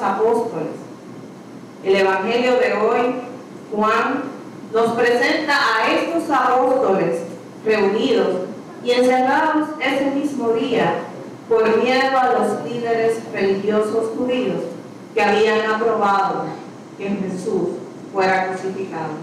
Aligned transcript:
apóstoles. 0.00 0.68
El 1.82 1.96
Evangelio 1.96 2.56
de 2.56 2.72
hoy, 2.74 3.14
Juan, 3.74 4.22
nos 4.72 4.92
presenta 4.92 5.54
a 5.54 5.90
estos 5.90 6.30
apóstoles 6.30 7.22
reunidos 7.64 8.28
y 8.84 8.92
encerrados 8.92 9.68
ese 9.80 10.10
mismo 10.12 10.50
día 10.50 10.94
por 11.48 11.82
miedo 11.82 12.18
a 12.18 12.32
los 12.32 12.64
líderes 12.64 13.18
religiosos 13.32 14.10
judíos 14.16 14.62
que 15.14 15.22
habían 15.22 15.68
aprobado 15.70 16.44
que 16.96 17.08
Jesús 17.08 17.70
fuera 18.12 18.48
crucificado. 18.48 19.14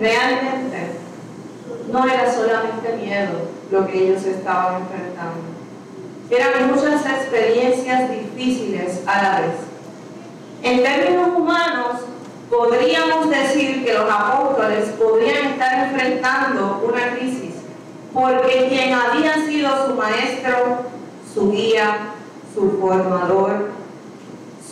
Realmente 0.00 0.98
no 1.90 2.04
era 2.04 2.32
solamente 2.32 2.96
miedo 2.96 3.32
lo 3.70 3.86
que 3.86 4.04
ellos 4.04 4.24
estaban 4.24 4.82
enfrentando. 4.82 5.53
Eran 6.30 6.72
muchas 6.72 7.04
experiencias 7.04 8.10
difíciles 8.10 9.00
a 9.06 9.22
la 9.22 9.40
vez. 9.40 9.54
En 10.62 10.82
términos 10.82 11.28
humanos, 11.36 12.00
podríamos 12.48 13.28
decir 13.28 13.84
que 13.84 13.92
los 13.92 14.10
apóstoles 14.10 14.88
podrían 14.90 15.48
estar 15.48 15.88
enfrentando 15.88 16.82
una 16.88 17.14
crisis, 17.16 17.54
porque 18.12 18.66
quien 18.68 18.94
había 18.94 19.34
sido 19.46 19.86
su 19.86 19.94
maestro, 19.94 20.84
su 21.32 21.52
guía, 21.52 22.14
su 22.54 22.78
formador, 22.80 23.70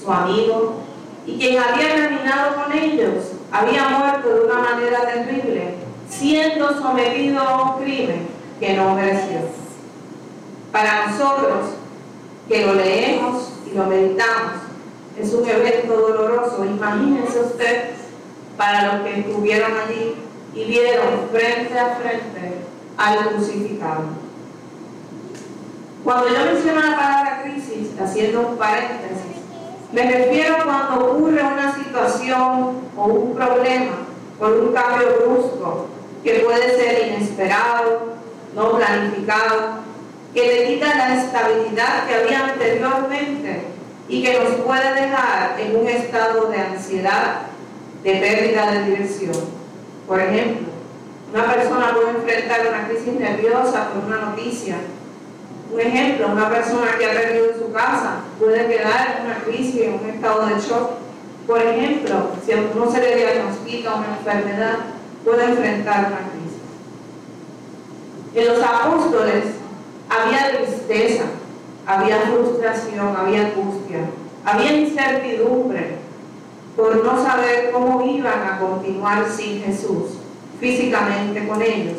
su 0.01 0.11
amigo, 0.11 0.77
y 1.27 1.39
quien 1.39 1.59
había 1.59 1.97
caminado 1.97 2.63
con 2.63 2.73
ellos, 2.73 3.33
había 3.51 3.89
muerto 3.91 4.29
de 4.29 4.45
una 4.47 4.59
manera 4.59 5.07
terrible, 5.07 5.75
siendo 6.09 6.81
sometido 6.81 7.41
a 7.41 7.63
un 7.63 7.85
crimen 7.85 8.27
que 8.59 8.73
no 8.75 8.95
mereció. 8.95 9.62
Para 10.73 11.07
nosotros, 11.07 11.75
que 12.49 12.67
lo 12.67 12.75
leemos 12.75 13.53
y 13.71 13.77
lo 13.77 13.85
meditamos, 13.85 14.55
es 15.19 15.33
un 15.35 15.47
evento 15.47 15.95
doloroso. 15.95 16.65
Imagínense 16.65 17.41
usted 17.41 17.91
para 18.57 18.95
los 18.95 19.03
que 19.03 19.21
estuvieron 19.21 19.73
allí 19.73 20.15
y 20.55 20.65
vieron 20.65 21.29
frente 21.31 21.79
a 21.79 21.97
frente 21.97 22.57
al 22.97 23.29
crucificado. 23.29 24.05
Cuando 26.05 26.29
yo 26.29 26.45
menciono 26.47 26.81
la 26.81 26.97
palabra 26.97 27.43
crisis, 27.43 27.91
haciendo 28.01 28.49
un 28.49 28.57
paréntesis, 28.57 29.43
me 29.93 30.11
refiero 30.11 30.57
cuando 30.65 31.07
ocurre 31.07 31.43
una 31.43 31.75
situación 31.75 32.81
o 32.97 33.05
un 33.05 33.35
problema 33.35 33.93
con 34.39 34.53
un 34.53 34.73
cambio 34.73 35.09
brusco 35.21 35.87
que 36.25 36.41
puede 36.41 36.77
ser 36.77 37.09
inesperado, 37.09 38.15
no 38.57 38.77
planificado, 38.77 39.82
que 40.35 40.47
le 40.47 40.67
quita 40.67 40.97
la 40.97 41.23
estabilidad 41.23 42.07
que 42.07 42.15
había 42.15 42.47
anteriormente 42.47 43.65
y 44.09 44.23
que 44.23 44.41
nos 44.41 44.55
puede 44.65 44.95
dejar 44.95 45.61
en 45.61 45.77
un 45.77 45.89
estado 45.89 46.51
de 46.51 46.59
ansiedad, 46.59 47.43
de 48.03 48.15
pérdida 48.17 48.73
de 48.73 48.85
dirección. 48.85 49.37
Por 50.07 50.21
ejemplo, 50.21 50.69
una 51.33 51.53
persona 51.53 51.95
puede 51.95 52.11
enfrentar 52.11 52.61
una 52.69 52.89
crisis 52.89 53.15
nerviosa 53.15 53.91
por 53.91 54.05
una 54.05 54.31
noticia. 54.31 54.77
Un 55.73 55.81
ejemplo, 55.81 56.29
una 56.29 56.51
persona 56.51 56.99
que 56.99 57.07
ha 57.07 57.13
perdido 57.13 57.47
su 57.59 57.73
casa 57.73 58.21
puede 58.39 58.67
quedar 58.67 59.19
en 59.19 59.27
una 59.27 59.37
crisis, 59.45 59.83
en 59.83 59.95
un 59.95 60.11
estado 60.11 60.47
de 60.47 60.55
shock. 60.61 60.91
Por 61.47 61.61
ejemplo, 61.63 62.31
si 62.45 62.53
a 62.53 62.57
uno 62.75 62.91
se 62.91 63.01
le 63.01 63.17
diagnostica 63.17 63.95
una 63.95 64.19
enfermedad, 64.19 64.79
puede 65.25 65.45
enfrentar 65.45 66.07
una 66.07 66.31
crisis. 66.31 66.61
En 68.35 68.49
los 68.49 68.63
apóstoles 68.63 69.62
había 70.13 70.59
tristeza, 70.59 71.25
había 71.87 72.21
frustración, 72.21 73.17
había 73.17 73.47
angustia, 73.47 74.01
había 74.45 74.73
incertidumbre 74.73 75.97
por 76.77 77.05
no 77.05 77.25
saber 77.25 77.71
cómo 77.73 78.03
iban 78.03 78.47
a 78.47 78.59
continuar 78.59 79.27
sin 79.31 79.63
Jesús 79.63 80.19
físicamente 80.61 81.47
con 81.47 81.61
ellos, 81.61 81.99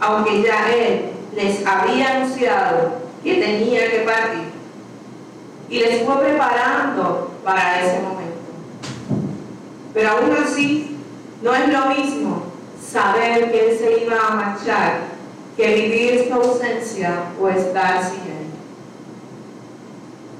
aunque 0.00 0.42
ya 0.42 0.72
Él 0.72 1.10
les 1.34 1.64
había 1.66 2.16
anunciado 2.16 2.92
que 3.22 3.34
tenía 3.34 3.90
que 3.90 3.98
partir 3.98 4.48
y 5.68 5.80
les 5.80 6.02
fue 6.04 6.16
preparando 6.16 7.32
para 7.44 7.80
ese 7.80 8.00
momento. 8.00 8.38
Pero 9.92 10.10
aún 10.10 10.32
así, 10.44 10.96
no 11.42 11.54
es 11.54 11.68
lo 11.68 11.86
mismo 11.86 12.42
saber 12.82 13.50
que 13.52 13.70
Él 13.70 13.78
se 13.78 14.04
iba 14.04 14.16
a 14.26 14.34
marchar 14.34 15.17
que 15.58 15.74
vivir 15.74 16.28
su 16.28 16.34
ausencia 16.34 17.24
o 17.40 17.48
estar 17.48 18.04
sin 18.04 18.20
Él. 18.20 18.46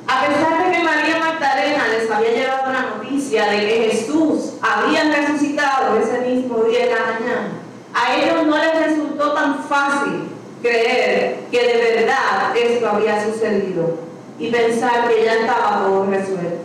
A 0.06 0.24
pesar 0.24 0.64
de 0.64 0.76
que 0.76 0.84
María 0.84 1.18
Magdalena 1.18 1.88
les 1.88 2.08
había 2.08 2.30
llevado 2.30 2.72
la 2.72 2.82
noticia 2.82 3.46
de 3.46 3.66
que 3.66 3.90
Jesús 3.90 4.52
había 4.62 5.12
resucitado 5.12 5.98
ese 5.98 6.20
mismo 6.20 6.62
día 6.62 6.86
de 6.86 6.94
la 6.94 7.00
mañana, 7.00 7.52
a 7.92 8.14
ellos 8.14 8.46
no 8.46 8.58
les 8.58 8.86
resultó 8.86 9.32
tan 9.32 9.64
fácil 9.64 10.28
creer 10.62 11.40
que 11.50 11.66
de 11.66 11.96
verdad 11.96 12.56
esto 12.56 12.88
había 12.88 13.24
sucedido 13.24 13.98
y 14.38 14.52
pensar 14.52 15.08
que 15.08 15.24
ya 15.24 15.34
estaba 15.34 15.80
todo 15.80 16.06
resuelto. 16.06 16.62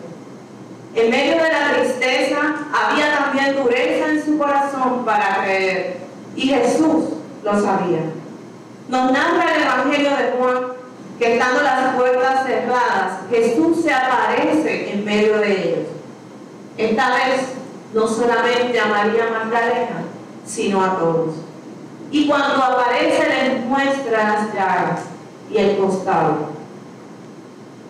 En 0.93 1.09
medio 1.09 1.41
de 1.41 1.51
la 1.51 1.73
tristeza 1.73 2.67
había 2.71 3.17
también 3.17 3.55
dureza 3.55 4.09
en 4.09 4.23
su 4.23 4.37
corazón 4.37 5.03
para 5.03 5.43
creer 5.43 5.97
y 6.35 6.49
Jesús 6.49 7.05
lo 7.43 7.51
sabía. 7.59 8.22
Nos 8.93 9.11
narra 9.11 9.55
el 9.55 9.63
Evangelio 9.63 10.11
de 10.11 10.31
Juan 10.37 10.65
que 11.17 11.33
estando 11.33 11.63
las 11.63 11.95
puertas 11.95 12.45
cerradas, 12.45 13.21
Jesús 13.27 13.81
se 13.81 13.91
aparece 13.91 14.93
en 14.93 15.03
medio 15.03 15.39
de 15.39 15.51
ellos. 15.51 15.87
Esta 16.77 17.15
vez 17.15 17.41
no 17.91 18.07
solamente 18.07 18.79
a 18.79 18.85
María 18.85 19.31
Magdalena, 19.31 20.03
sino 20.45 20.85
a 20.85 20.99
todos. 20.99 21.37
Y 22.11 22.27
cuando 22.27 22.63
aparece 22.63 23.27
les 23.29 23.65
muestra 23.65 24.25
las 24.25 24.53
llagas 24.53 24.99
y 25.49 25.57
el 25.57 25.77
costado. 25.79 26.49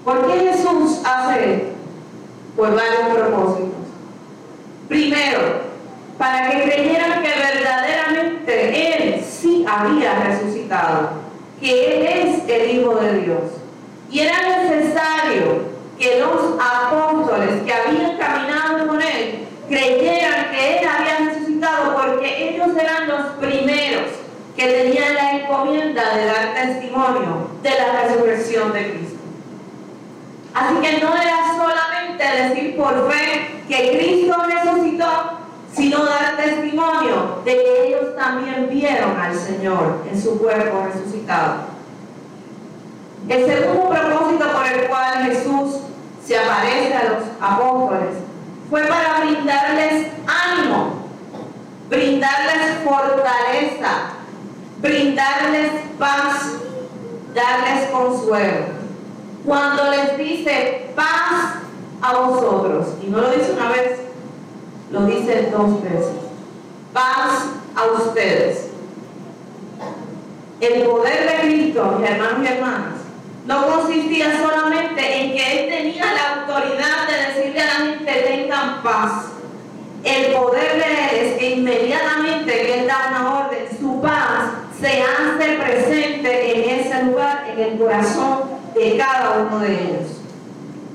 ¿Por 0.06 0.26
qué 0.26 0.52
Jesús 0.52 1.02
hace 1.04 1.54
esto? 1.54 1.68
Por 2.56 2.76
varios 2.76 3.14
propósitos. 3.14 3.88
Primero, 4.88 5.64
para 6.18 6.50
que 6.50 6.64
creyeran 6.64 7.22
que 7.22 7.28
verdaderamente 7.28 9.18
Él 9.18 9.26
sí 9.26 9.66
había 9.68 10.14
resucitado, 10.24 10.53
que 11.60 11.72
Él 11.72 12.08
es 12.08 12.50
el 12.50 12.80
Hijo 12.80 12.96
de 12.96 13.20
Dios. 13.20 13.44
Y 14.12 14.20
era 14.20 14.42
necesario 14.42 15.74
que 15.98 16.20
los 16.20 16.60
apóstoles 16.60 17.62
que 17.64 17.74
habían 17.74 18.18
caminado 18.18 18.88
con 18.88 19.02
Él 19.02 19.48
creyeran 19.68 20.52
que 20.52 20.80
Él 20.80 20.88
había 20.88 21.30
resucitado 21.30 21.96
porque 21.96 22.50
ellos 22.50 22.76
eran 22.78 23.08
los 23.08 23.22
primeros 23.40 24.04
que 24.56 24.68
tenían 24.68 25.16
la 25.16 25.32
encomienda 25.32 26.16
de 26.16 26.26
dar 26.26 26.54
testimonio 26.54 27.50
de 27.64 27.70
la 27.70 28.04
resurrección 28.04 28.74
de 28.74 28.92
Cristo. 28.92 29.20
Así 30.54 30.76
que 30.76 31.04
no 31.04 31.16
era 31.16 31.56
solamente 31.58 32.24
decir 32.24 32.78
por 32.78 33.12
fe 33.12 33.64
que 33.68 33.98
Cristo 33.98 34.36
resucitó, 34.46 35.33
sino 35.84 36.06
dar 36.06 36.38
testimonio 36.38 37.42
de 37.44 37.52
que 37.58 37.88
ellos 37.88 38.16
también 38.16 38.70
vieron 38.70 39.20
al 39.20 39.38
Señor 39.38 39.98
en 40.10 40.22
su 40.22 40.40
cuerpo 40.40 40.86
resucitado. 40.86 41.56
El 43.28 43.46
segundo 43.46 43.90
propósito 43.90 44.46
por 44.54 44.66
el 44.66 44.88
cual 44.88 45.26
Jesús 45.26 45.82
se 46.26 46.40
aparece 46.40 46.94
a 46.94 47.04
los 47.04 47.24
apóstoles 47.42 48.16
fue 48.70 48.82
para 48.84 49.26
brindarles 49.26 50.08
ánimo, 50.26 51.04
brindarles 51.90 52.78
fortaleza, 52.86 53.90
brindarles 54.78 55.72
paz, 56.00 56.54
darles 57.36 57.90
consuelo. 57.90 58.68
Cuando 59.46 59.92
les 59.92 60.18
dice 60.18 60.94
paz 60.96 61.56
a 62.02 62.14
vosotros, 62.16 62.88
y 63.06 63.08
no 63.08 63.18
lo 63.18 63.32
dice 63.32 63.52
una 63.52 63.68
vez, 63.68 64.03
lo 64.94 65.06
dice 65.08 65.50
dos 65.52 65.82
veces. 65.84 66.14
Paz 66.94 67.48
a 67.76 67.86
ustedes. 68.00 68.68
El 70.62 70.84
poder 70.84 71.30
de 71.30 71.48
Cristo, 71.48 71.98
mis 72.00 72.10
hermanos 72.10 72.38
y 72.44 72.48
hermanas, 72.48 72.94
no 73.48 73.68
consistía 73.68 74.40
solamente 74.40 75.22
en 75.22 75.32
que 75.34 75.66
Él 75.66 75.70
tenía 75.70 76.06
la 76.14 76.42
autoridad 76.42 77.08
de 77.08 77.42
decirle 77.42 77.60
a 77.60 77.66
la 77.66 77.86
gente 77.86 78.12
tengan 78.14 78.84
paz. 78.84 79.26
El 80.04 80.34
poder 80.34 80.78
de 80.78 80.86
Él 80.86 81.26
es 81.26 81.38
que 81.40 81.50
inmediatamente 81.56 82.52
que 82.52 82.80
Él 82.82 82.88
da 82.88 83.08
una 83.10 83.46
orden, 83.46 83.66
su 83.80 84.00
paz 84.00 84.52
se 84.80 85.02
hace 85.02 85.58
presente 85.58 86.56
en 86.56 86.80
ese 86.80 87.04
lugar, 87.06 87.46
en 87.50 87.60
el 87.60 87.80
corazón 87.80 88.44
de 88.76 88.96
cada 88.96 89.40
uno 89.42 89.60
de 89.60 89.74
ellos. 89.74 90.22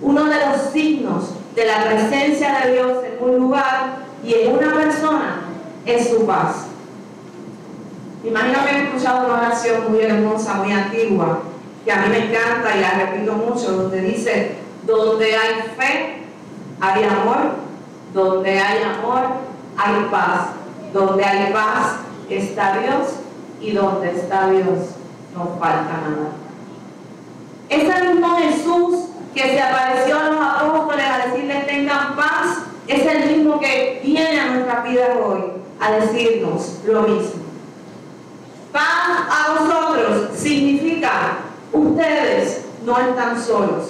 Uno 0.01 0.25
de 0.25 0.37
los 0.47 0.73
signos 0.73 1.31
de 1.59 1.65
la 1.67 1.83
presencia 1.83 2.61
de 2.61 2.73
Dios 2.73 2.99
en 3.05 3.29
un 3.29 3.41
lugar 3.41 3.97
y 4.23 4.33
en 4.33 4.53
una 4.53 4.75
persona 4.75 5.41
es 5.85 6.09
su 6.09 6.25
paz. 6.25 6.67
Imagino 8.23 8.65
que 8.65 8.85
escuchado 8.85 9.27
una 9.27 9.39
oración 9.39 9.91
muy 9.91 10.03
hermosa, 10.03 10.55
muy 10.55 10.71
antigua, 10.71 11.41
que 11.85 11.91
a 11.91 11.97
mí 11.97 12.11
me 12.11 12.29
encanta 12.29 12.77
y 12.77 12.81
la 12.81 12.91
repito 12.93 13.33
mucho, 13.33 13.73
donde 13.73 14.01
dice, 14.03 14.53
donde 14.87 15.37
hay 15.37 15.55
fe, 15.77 16.23
hay 16.81 17.05
amor, 17.05 17.57
donde 18.15 18.61
hay 18.61 18.79
amor, 18.85 19.23
hay 19.77 20.09
paz, 20.13 20.51
donde 20.93 21.25
hay 21.25 21.53
paz 21.53 21.97
está 22.31 22.79
Dios 22.79 23.15
y 23.61 23.73
donde 23.73 24.13
está 24.13 24.49
Dios 24.49 24.91
no 25.35 25.57
falta 25.59 26.03
nada. 26.05 26.31
Ese 27.69 28.13
mismo 28.13 28.37
Jesús 28.37 29.09
que 29.35 29.43
se 29.43 29.61
apareció 29.61 30.19
a 30.19 30.25
los 30.25 30.41
apóstoles 30.41 31.07
a 31.07 31.27
decirles 31.27 31.67
tengan 31.67 32.17
paz, 32.17 32.59
es 32.87 33.07
el 33.07 33.37
mismo 33.37 33.61
que 33.61 34.01
viene 34.03 34.41
a 34.41 34.47
nuestra 34.47 34.83
vida 34.83 35.19
hoy 35.23 35.53
a 35.81 35.93
decirnos 35.93 36.79
lo 36.87 37.03
mismo. 37.03 37.43
Paz 38.73 39.29
a 39.31 39.53
vosotros 39.59 40.31
significa 40.37 41.39
ustedes 41.73 42.65
no 42.85 42.99
están 42.99 43.43
solos. 43.43 43.89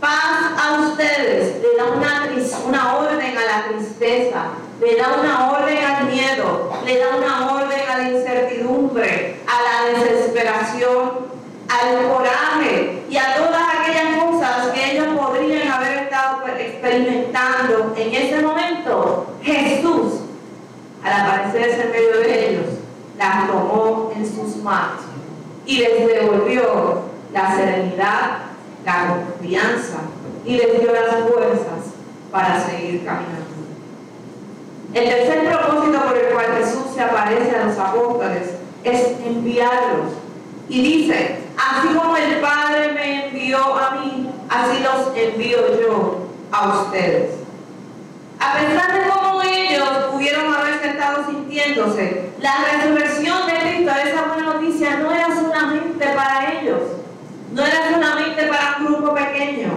Paz 0.00 0.52
a 0.56 0.80
ustedes 0.80 1.60
le 1.60 1.76
da 1.76 1.84
una, 1.86 2.28
una 2.66 2.96
orden 2.96 3.36
a 3.36 3.44
la 3.44 3.68
tristeza, 3.68 4.44
le 4.80 4.96
da 4.96 5.16
una 5.20 5.50
orden 5.50 5.84
al 5.84 6.04
miedo, 6.04 6.72
le 6.84 6.98
da 6.98 7.16
una 7.16 7.52
orden 7.52 7.80
a 7.88 7.98
la 7.98 8.10
incertidumbre, 8.10 9.40
a 9.46 9.62
la 9.62 9.98
desesperación, 9.98 11.26
al 11.68 12.08
coraje 12.08 13.02
y 13.10 13.16
a 13.16 13.36
todas 13.36 13.62
aquellas 13.80 14.22
cosas 14.22 14.68
que 14.68 14.92
ellos 14.92 15.08
podrían 15.16 15.68
haber 15.68 16.04
estado 16.04 16.46
experimentando 16.46 17.86
en 17.98 18.14
ese 18.14 18.42
momento. 18.42 19.26
Jesús, 19.42 20.20
al 21.02 21.12
aparecerse 21.12 21.82
en 21.82 21.90
medio 21.90 22.18
de 22.20 22.50
ellos, 22.50 22.66
las 23.16 23.46
tomó 23.48 24.12
en 24.14 24.26
sus 24.26 24.56
manos 24.62 25.02
y 25.66 25.78
les 25.78 26.06
devolvió 26.06 27.02
la 27.32 27.56
serenidad, 27.56 28.38
la 28.84 29.08
confianza 29.08 29.98
y 30.44 30.56
les 30.56 30.80
dio 30.80 30.92
las 30.92 31.28
fuerzas 31.28 31.92
para 32.30 32.60
seguir 32.64 33.04
caminando. 33.04 33.46
El 34.94 35.08
tercer 35.08 35.44
propósito 35.46 36.00
por 36.00 36.16
el 36.16 36.32
cual 36.32 36.46
Jesús 36.58 36.94
se 36.94 37.02
aparece 37.02 37.54
a 37.54 37.66
los 37.66 37.78
apóstoles 37.78 38.48
es 38.84 39.20
enviarlos. 39.26 40.12
Y 40.68 40.82
dice, 40.82 41.40
así 41.56 41.88
como 41.88 42.16
el 42.16 42.40
Padre 42.40 42.92
me 42.92 43.26
envió 43.26 43.58
a 43.58 43.90
mí, 43.96 44.30
así 44.48 44.82
los 44.82 45.16
envío 45.16 45.58
yo 45.80 46.18
a 46.52 46.82
ustedes. 46.82 47.47
Estado 51.48 51.94
sintiéndose, 51.94 52.30
la 52.40 52.54
resurrección 52.72 53.46
de 53.46 53.52
Cristo, 53.54 53.90
esa 53.90 54.22
buena 54.22 54.54
noticia, 54.54 54.96
no 54.98 55.12
era 55.12 55.34
solamente 55.34 56.06
para 56.06 56.52
ellos, 56.52 56.80
no 57.52 57.64
era 57.64 57.90
solamente 57.90 58.46
para 58.46 58.76
un 58.80 58.86
grupo 58.86 59.14
pequeño. 59.14 59.68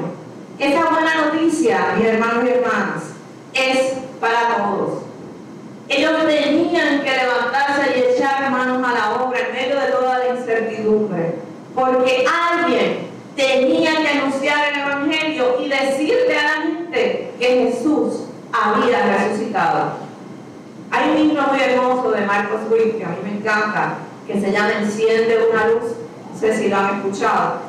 Esa 0.59 0.89
buena 0.89 1.25
noticia, 1.25 1.94
mis 1.97 2.06
hermanos 2.06 2.44
y 2.45 2.50
hermanas, 2.50 3.03
es 3.53 3.94
para 4.19 4.57
todos. 4.57 5.03
Ellos 5.89 6.12
tenían 6.27 7.01
que 7.03 7.12
levantarse 7.12 7.97
y 7.97 8.13
echar 8.13 8.50
manos 8.51 8.88
a 8.88 8.94
la 8.94 9.23
obra 9.23 9.39
en 9.39 9.53
medio 9.53 9.79
de 9.79 9.91
toda 9.91 10.19
la 10.19 10.27
incertidumbre, 10.35 11.35
porque 11.73 12.25
alguien 12.27 13.07
tenía 13.35 13.95
que 13.97 14.07
anunciar 14.07 14.73
el 14.73 14.79
Evangelio 14.79 15.57
y 15.62 15.69
decirle 15.69 16.38
a 16.38 16.44
la 16.44 16.62
gente 16.62 17.31
que 17.39 17.47
Jesús 17.47 18.25
había 18.53 19.18
resucitado. 19.18 20.00
Himno 21.21 21.47
muy 21.50 21.62
hermoso 21.62 22.12
de 22.12 22.25
Marcos 22.25 22.62
Witt 22.71 22.97
que 22.97 23.06
a 23.06 23.09
mí 23.09 23.18
me 23.23 23.38
encanta, 23.38 23.94
que 24.25 24.41
se 24.41 24.51
llama 24.51 24.71
Enciende 24.81 25.38
una 25.51 25.68
luz, 25.68 25.91
no 26.33 26.39
sé 26.39 26.57
si 26.57 26.68
lo 26.68 26.77
han 26.77 26.95
escuchado. 26.95 27.59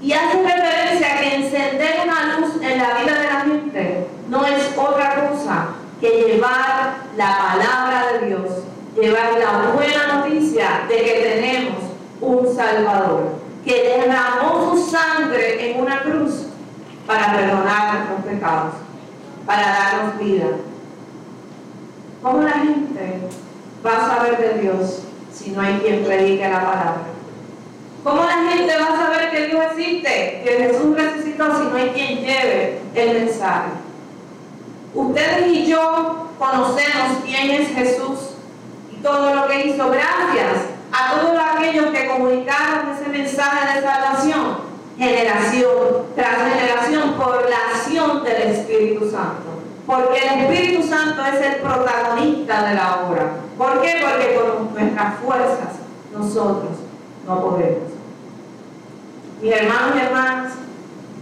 Y 0.00 0.12
hace 0.12 0.42
referencia 0.42 1.14
a 1.14 1.20
que 1.20 1.34
encender 1.34 2.00
una 2.06 2.38
luz 2.38 2.54
en 2.62 2.78
la 2.78 2.98
vida 2.98 3.14
de 3.20 3.26
la 3.26 3.40
gente 3.40 4.06
no 4.30 4.46
es 4.46 4.72
otra 4.74 5.28
cosa 5.28 5.66
que 6.00 6.08
llevar 6.08 6.94
la 7.16 7.38
palabra 7.38 8.06
de 8.12 8.26
Dios, 8.26 8.48
llevar 8.98 9.32
la 9.38 9.70
buena 9.74 10.20
noticia 10.20 10.84
de 10.88 10.96
que 10.96 11.12
tenemos 11.12 11.82
un 12.22 12.56
Salvador, 12.56 13.34
que 13.66 13.98
derramó 13.98 14.76
su 14.76 14.90
sangre 14.90 15.70
en 15.72 15.82
una 15.82 16.02
cruz 16.04 16.46
para 17.06 17.36
perdonar 17.36 17.94
nuestros 17.94 18.34
pecados, 18.34 18.74
para 19.44 19.62
darnos 19.62 20.18
vida. 20.18 20.46
¿Cómo 22.22 22.42
la 22.42 22.50
gente 22.50 23.20
va 23.84 23.96
a 23.96 24.08
saber 24.08 24.38
de 24.38 24.60
Dios 24.60 25.02
si 25.32 25.50
no 25.50 25.60
hay 25.60 25.74
quien 25.74 26.04
predique 26.04 26.48
la 26.48 26.64
palabra? 26.64 27.02
¿Cómo 28.02 28.24
la 28.24 28.50
gente 28.50 28.72
va 28.76 28.86
a 28.86 29.04
saber 29.04 29.30
que 29.30 29.46
Dios 29.46 29.64
existe, 29.70 30.42
que 30.44 30.50
Jesús 30.64 30.96
resucitó 30.96 31.44
si 31.58 31.64
no 31.66 31.76
hay 31.76 31.90
quien 31.90 32.18
lleve 32.18 32.80
el 32.94 33.20
mensaje? 33.20 33.68
Ustedes 34.94 35.46
y 35.46 35.66
yo 35.66 36.28
conocemos 36.38 37.18
quién 37.24 37.50
es 37.50 37.68
Jesús 37.68 38.30
y 38.92 38.96
todo 39.02 39.34
lo 39.34 39.46
que 39.46 39.66
hizo 39.66 39.88
gracias 39.88 40.70
a 40.90 41.20
todos 41.20 41.38
aquellos 41.38 41.86
que 41.90 42.08
comunicaron 42.08 42.96
ese 42.96 43.10
mensaje 43.10 43.76
de 43.76 43.86
salvación, 43.86 44.58
generación 44.96 46.06
tras 46.16 46.52
generación, 46.52 47.12
por 47.12 47.48
la 47.48 47.56
acción 47.74 48.24
del 48.24 48.42
Espíritu 48.50 49.08
Santo. 49.08 49.47
Porque 49.88 50.18
el 50.18 50.40
Espíritu 50.40 50.86
Santo 50.86 51.24
es 51.24 51.40
el 51.40 51.62
protagonista 51.62 52.68
de 52.68 52.74
la 52.74 53.06
obra. 53.06 53.36
¿Por 53.56 53.80
qué? 53.80 54.02
Porque 54.02 54.34
con 54.34 54.74
nuestras 54.74 55.14
fuerzas 55.20 55.76
nosotros 56.12 56.72
no 57.26 57.40
podemos. 57.40 57.88
Mis 59.40 59.50
hermanos 59.50 59.96
y 59.96 60.04
hermanas, 60.04 60.52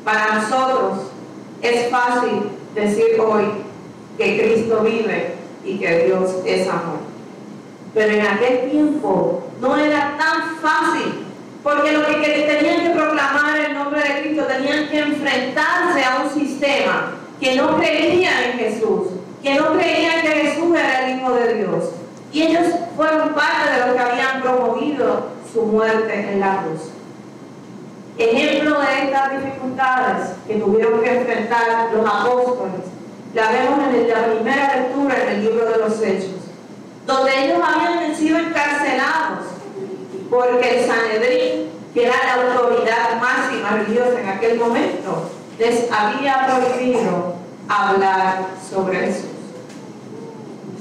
para 0.04 0.34
nosotros 0.34 0.98
es 1.62 1.88
fácil 1.92 2.50
decir 2.74 3.20
hoy 3.20 3.44
que 4.18 4.36
Cristo 4.36 4.80
vive 4.80 5.36
y 5.64 5.78
que 5.78 6.06
Dios 6.06 6.34
es 6.44 6.68
amor. 6.68 6.98
Pero 7.94 8.14
en 8.14 8.26
aquel 8.26 8.68
tiempo 8.68 9.44
no 9.60 9.76
era 9.76 10.16
tan 10.18 10.56
fácil, 10.56 11.24
porque 11.62 11.92
lo 11.92 12.04
que 12.04 12.48
tenían 12.48 12.80
que 12.80 12.98
proclamar 12.98 13.60
el 13.60 13.74
nombre 13.74 14.02
de 14.02 14.22
Cristo, 14.22 14.42
tenían 14.42 14.88
que 14.88 14.98
enfrentarse 14.98 16.04
a 16.04 16.24
un 16.24 16.30
sistema 16.34 17.12
que 17.40 17.54
no 17.56 17.76
creía 17.76 18.50
en 18.50 18.58
Jesús, 18.58 19.08
que 19.42 19.54
no 19.54 19.72
creía 19.74 20.22
que 20.22 20.28
Jesús 20.28 20.76
era 20.76 21.06
el 21.06 21.18
Hijo 21.18 21.32
de 21.34 21.54
Dios. 21.54 21.84
Y 22.32 22.42
ellos 22.42 22.66
fueron 22.96 23.34
parte 23.34 23.72
de 23.72 23.86
los 23.86 23.96
que 23.96 24.02
habían 24.02 24.42
promovido 24.42 25.28
su 25.52 25.62
muerte 25.62 26.32
en 26.32 26.40
la 26.40 26.62
cruz. 26.62 26.90
Ejemplo 28.18 28.80
de 28.80 29.04
estas 29.04 29.30
dificultades 29.30 30.28
que 30.46 30.54
tuvieron 30.56 31.02
que 31.02 31.18
enfrentar 31.18 31.90
los 31.92 32.06
apóstoles, 32.06 32.80
la 33.34 33.50
vemos 33.50 33.94
en 33.94 34.08
la 34.08 34.24
primera 34.26 34.76
lectura 34.76 35.14
en 35.22 35.28
el 35.28 35.42
libro 35.42 35.64
de 35.66 35.78
los 35.78 36.02
Hechos, 36.02 36.30
donde 37.06 37.44
ellos 37.44 37.60
habían 37.62 38.16
sido 38.16 38.38
encarcelados 38.38 39.44
porque 40.30 40.78
el 40.78 40.86
Sanedrín, 40.86 41.70
que 41.92 42.06
era 42.06 42.14
la 42.24 42.54
autoridad 42.54 43.20
máxima 43.20 43.70
religiosa 43.70 44.20
en 44.20 44.28
aquel 44.28 44.58
momento, 44.58 45.30
les 45.58 45.90
había 45.90 46.46
prohibido 46.46 47.34
hablar 47.68 48.48
sobre 48.70 49.00
Jesús. 49.00 49.30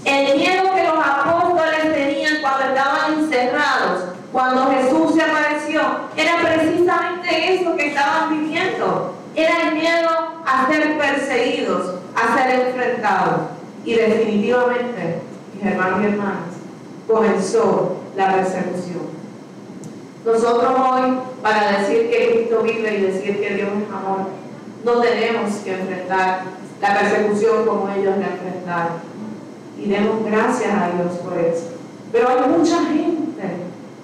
El 0.03 0.38
miedo 0.38 0.74
que 0.75 0.84
los 0.84 1.03
apóstoles 1.03 1.94
tenían 1.94 2.41
cuando 2.41 2.65
estaban 2.65 3.13
encerrados, 3.20 4.03
cuando 4.32 4.70
Jesús 4.70 5.15
se 5.15 5.22
apareció, 5.24 5.82
era 6.15 6.38
precisamente 6.41 7.55
eso 7.55 7.75
que 7.75 7.88
estaban 7.88 8.29
viviendo. 8.29 9.15
Era 9.36 9.70
el 9.70 9.75
miedo 9.75 10.10
a 10.46 10.67
ser 10.67 10.98
perseguidos, 10.98 11.96
a 12.15 12.38
ser 12.38 12.67
enfrentados. 12.67 13.41
Y 13.84 13.96
definitivamente, 13.96 15.22
mis 15.53 15.65
hermanos 15.65 16.01
y 16.01 16.05
hermanas, 16.05 16.55
comenzó 17.08 17.98
la 18.15 18.34
persecución. 18.34 19.05
Nosotros 20.25 20.74
hoy, 20.79 21.17
para 21.41 21.79
decir 21.79 22.10
que 22.10 22.32
Cristo 22.32 22.62
vive 22.63 22.98
y 22.98 23.01
decir 23.01 23.39
que 23.39 23.55
Dios 23.55 23.70
es 23.70 23.94
amor, 23.94 24.27
no 24.86 25.01
tenemos 25.01 25.51
que 25.63 25.74
enfrentar 25.74 26.44
la 26.80 27.00
persecución 27.00 27.65
como 27.65 27.89
ellos 27.89 28.18
la 28.20 28.27
enfrentaron. 28.27 28.98
Y 29.80 29.89
demos 29.89 30.24
gracias 30.24 30.72
a 30.72 30.92
Dios 30.92 31.18
por 31.24 31.38
eso. 31.39 31.72
Pero 32.12 32.30
hay 32.30 32.50
mucha 32.50 32.86
gente 32.86 33.44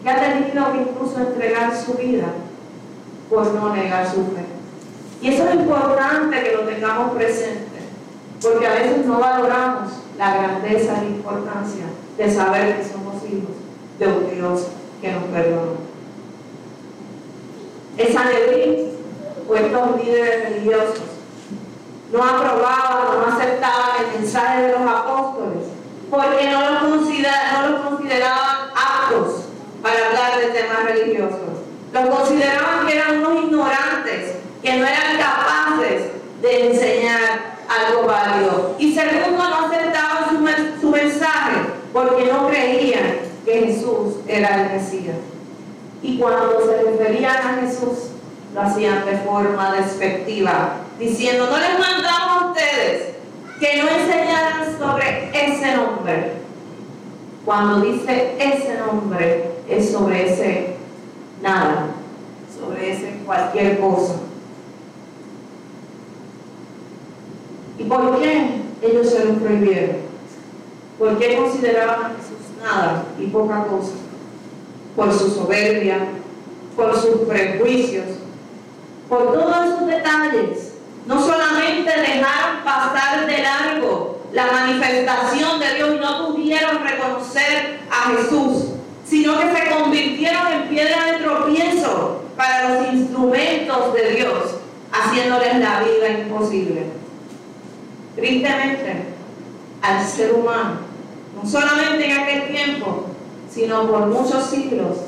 que 0.01 0.09
ha 0.09 0.19
tenido 0.19 0.71
que 0.71 0.79
incluso 0.79 1.19
entregar 1.19 1.77
su 1.77 1.93
vida 1.93 2.25
por 3.29 3.53
no 3.53 3.75
negar 3.75 4.07
su 4.07 4.25
fe. 4.25 4.45
Y 5.21 5.29
eso 5.29 5.47
es 5.47 5.55
importante 5.55 6.43
que 6.43 6.55
lo 6.55 6.61
tengamos 6.61 7.13
presente, 7.13 7.79
porque 8.41 8.65
a 8.65 8.73
veces 8.73 9.05
no 9.05 9.19
valoramos 9.19 9.91
la 10.17 10.35
grandeza 10.35 11.03
e 11.03 11.05
importancia 11.05 11.85
de 12.17 12.33
saber 12.33 12.77
que 12.77 12.89
somos 12.89 13.23
hijos 13.25 13.55
de 13.99 14.07
un 14.07 14.33
Dios 14.33 14.67
que 14.99 15.11
nos 15.11 15.23
perdonó. 15.25 15.91
El 17.97 18.11
Sanedrín 18.11 18.90
estos 19.55 19.97
líderes 19.97 20.49
religiosos 20.49 21.01
no 22.11 22.23
aprobaban 22.23 23.19
no 23.19 23.35
aceptaban 23.35 24.05
el 24.05 24.19
mensaje 24.19 24.61
de 24.63 24.71
los 24.73 24.81
apóstoles 24.81 25.67
porque 26.09 26.49
no 26.49 26.71
los, 26.71 26.81
consideraban 27.83 28.71
aptos 28.75 29.45
para 29.81 30.07
hablar 30.07 30.39
de 30.41 30.47
temas 30.47 30.83
religiosos. 30.83 31.39
Los 31.93 32.09
consideraban 32.09 32.85
que 32.85 32.97
eran 32.97 33.19
unos 33.19 33.45
ignorantes, 33.45 34.33
que 34.61 34.77
no 34.77 34.85
eran 34.85 35.17
capaces 35.17 36.11
enseñar 36.59 37.57
algo 37.67 38.07
válido. 38.07 38.75
Y 38.79 38.93
segundo, 38.93 39.43
no 39.49 39.67
aceptaban 39.67 40.29
su, 40.29 40.81
su 40.81 40.89
mensaje 40.89 41.57
porque 41.93 42.25
no 42.25 42.47
creían 42.47 43.19
que 43.45 43.53
Jesús 43.53 44.15
era 44.27 44.63
el 44.63 44.71
Mesías. 44.71 45.17
Y 46.01 46.17
cuando 46.17 46.65
se 46.65 46.83
referían 46.83 47.35
a 47.35 47.61
Jesús, 47.61 48.11
lo 48.53 48.61
hacían 48.61 49.05
de 49.05 49.17
forma 49.17 49.73
despectiva, 49.73 50.77
diciendo, 50.99 51.47
no 51.49 51.57
les 51.57 51.79
mandamos 51.79 52.43
a 52.43 52.47
ustedes 52.47 53.15
que 53.59 53.81
no 53.81 53.89
enseñaran 53.89 54.77
sobre 54.77 55.29
ese 55.33 55.75
nombre. 55.75 56.33
Cuando 57.45 57.81
dice 57.81 58.35
ese 58.39 58.77
nombre, 58.77 59.51
es 59.69 59.91
sobre 59.91 60.33
ese 60.33 60.75
nada, 61.41 61.87
sobre 62.59 62.91
ese 62.91 63.19
cualquier 63.25 63.79
cosa. 63.79 64.15
¿Y 67.77 67.83
por 67.85 68.19
qué 68.19 68.61
ellos 68.81 69.09
se 69.09 69.25
lo 69.25 69.33
prohibieron? 69.35 69.97
¿Por 70.99 71.17
qué 71.17 71.35
consideraban 71.35 71.99
a 71.99 72.09
Jesús 72.09 72.61
nada 72.61 73.05
y 73.19 73.25
poca 73.27 73.65
cosa? 73.65 73.93
Por 74.95 75.11
su 75.13 75.31
soberbia, 75.31 75.97
por 76.75 76.95
sus 76.95 77.21
prejuicios, 77.21 78.05
por 79.11 79.33
todos 79.33 79.65
esos 79.65 79.87
detalles. 79.87 80.71
No 81.05 81.19
solamente 81.19 81.91
dejaron 81.91 82.63
pasar 82.63 83.27
de 83.27 83.43
largo 83.43 84.21
la 84.31 84.49
manifestación 84.49 85.59
de 85.59 85.75
Dios 85.75 85.95
y 85.95 85.99
no 85.99 86.27
pudieron 86.27 86.81
reconocer 86.81 87.81
a 87.91 88.11
Jesús, 88.11 88.67
sino 89.05 89.37
que 89.37 89.51
se 89.53 89.69
convirtieron 89.69 90.47
en 90.53 90.69
piedra 90.69 91.07
de 91.07 91.23
tropiezo 91.25 92.23
para 92.37 92.69
los 92.69 92.93
instrumentos 92.93 93.93
de 93.93 94.15
Dios, 94.15 94.55
haciéndoles 94.93 95.57
la 95.57 95.81
vida 95.81 96.09
imposible. 96.21 96.85
Tristemente, 98.15 99.07
al 99.81 100.07
ser 100.07 100.35
humano, 100.35 100.77
no 101.35 101.49
solamente 101.49 102.05
en 102.05 102.17
aquel 102.17 102.47
tiempo, 102.47 103.07
sino 103.53 103.89
por 103.89 104.05
muchos 104.05 104.45
siglos, 104.45 104.99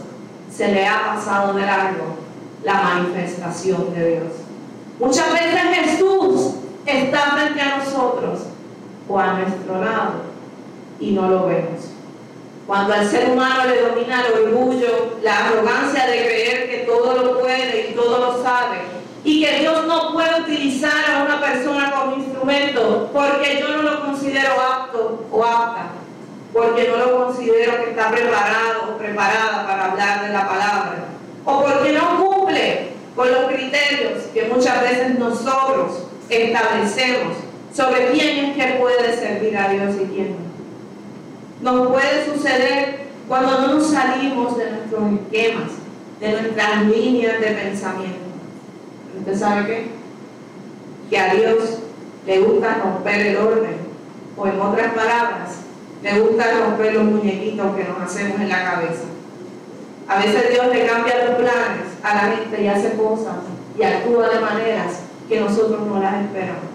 se 0.54 0.68
le 0.68 0.86
ha 0.86 1.06
pasado 1.06 1.54
de 1.54 1.62
largo 1.62 2.13
la 2.64 2.74
manifestación 2.74 3.94
de 3.94 4.10
Dios. 4.10 4.32
Muchas 5.00 5.34
veces 5.34 5.62
Jesús 5.74 6.56
está 6.86 7.20
frente 7.32 7.62
a 7.62 7.78
nosotros 7.78 8.40
o 9.08 9.20
a 9.20 9.34
nuestro 9.34 9.84
lado 9.84 10.14
y 11.00 11.12
no 11.12 11.28
lo 11.28 11.48
vemos. 11.48 11.90
Cuando 12.66 12.94
al 12.94 13.10
ser 13.10 13.30
humano 13.30 13.66
le 13.66 13.82
domina 13.82 14.24
el 14.26 14.48
orgullo, 14.48 15.18
la 15.22 15.48
arrogancia 15.48 16.06
de 16.06 16.26
creer 16.26 16.70
que 16.70 16.78
todo 16.86 17.22
lo 17.22 17.40
puede 17.42 17.90
y 17.90 17.94
todo 17.94 18.20
lo 18.20 18.42
sabe, 18.42 18.78
y 19.26 19.44
que 19.44 19.60
Dios 19.60 19.86
no 19.86 20.14
puede 20.14 20.42
utilizar 20.42 21.12
a 21.12 21.24
una 21.24 21.42
persona 21.42 21.92
como 21.92 22.18
instrumento 22.18 23.10
porque 23.14 23.60
yo 23.60 23.70
no 23.70 23.82
lo 23.84 24.06
considero 24.06 24.54
apto 24.62 25.26
o 25.32 25.44
apta, 25.44 25.88
porque 26.54 26.88
no 26.88 26.98
lo 26.98 27.26
considero 27.26 27.84
que 27.84 27.90
está 27.92 28.12
preparado 28.12 28.94
o 28.94 28.98
preparada 28.98 29.66
para 29.66 29.92
hablar 29.92 30.24
de 30.28 30.34
la 30.34 30.48
palabra, 30.48 31.06
o 31.46 31.64
porque 31.64 31.94
no 31.94 32.23
con 33.16 33.32
los 33.32 33.52
criterios 33.52 34.24
que 34.34 34.46
muchas 34.46 34.82
veces 34.82 35.20
nosotros 35.20 36.04
establecemos 36.30 37.38
sobre 37.74 38.12
quién 38.12 38.46
es 38.46 38.56
que 38.56 38.74
puede 38.80 39.16
servir 39.16 39.58
a 39.58 39.70
Dios 39.70 39.96
y 40.02 40.06
quién 40.06 40.36
no. 41.62 41.72
Nos 41.72 41.88
puede 41.90 42.26
suceder 42.26 43.04
cuando 43.28 43.62
no 43.62 43.76
nos 43.76 43.88
salimos 43.88 44.58
de 44.58 44.72
nuestros 44.72 45.14
esquemas, 45.14 45.72
de 46.20 46.32
nuestras 46.32 46.86
líneas 46.86 47.40
de 47.40 47.48
pensamiento. 47.48 48.20
¿Usted 49.20 49.38
sabe 49.38 49.66
qué? 49.66 49.88
Que 51.10 51.18
a 51.18 51.34
Dios 51.34 51.80
le 52.26 52.40
gusta 52.40 52.80
romper 52.84 53.28
el 53.28 53.38
orden, 53.38 53.78
o 54.36 54.48
en 54.48 54.60
otras 54.60 54.94
palabras, 54.94 55.50
le 56.02 56.20
gusta 56.20 56.46
romper 56.60 56.94
los 56.96 57.04
muñequitos 57.04 57.76
que 57.76 57.84
nos 57.84 58.02
hacemos 58.02 58.40
en 58.40 58.50
la 58.50 58.64
cabeza. 58.64 59.04
A 60.08 60.18
veces 60.18 60.50
Dios 60.52 60.68
le 60.68 60.86
cambia 60.86 61.26
los 61.26 61.36
planes 61.36 61.88
a 62.04 62.16
la 62.16 62.36
gente 62.36 62.62
y 62.62 62.68
hace 62.68 62.94
cosas 62.96 63.36
y 63.78 63.84
actúa 63.84 64.30
de 64.30 64.40
maneras 64.40 65.00
que 65.28 65.40
nosotros 65.40 65.82
no 65.88 66.00
las 66.00 66.26
esperamos. 66.26 66.74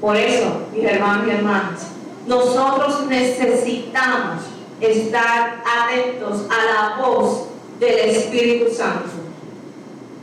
Por 0.00 0.16
eso, 0.16 0.62
mis 0.72 0.84
hermanos 0.84 1.26
y 1.26 1.30
hermanas, 1.30 1.86
nosotros 2.26 3.06
necesitamos 3.06 4.44
estar 4.80 5.62
atentos 5.64 6.46
a 6.50 6.64
la 6.64 7.02
voz 7.02 7.48
del 7.80 8.10
Espíritu 8.10 8.72
Santo. 8.72 9.10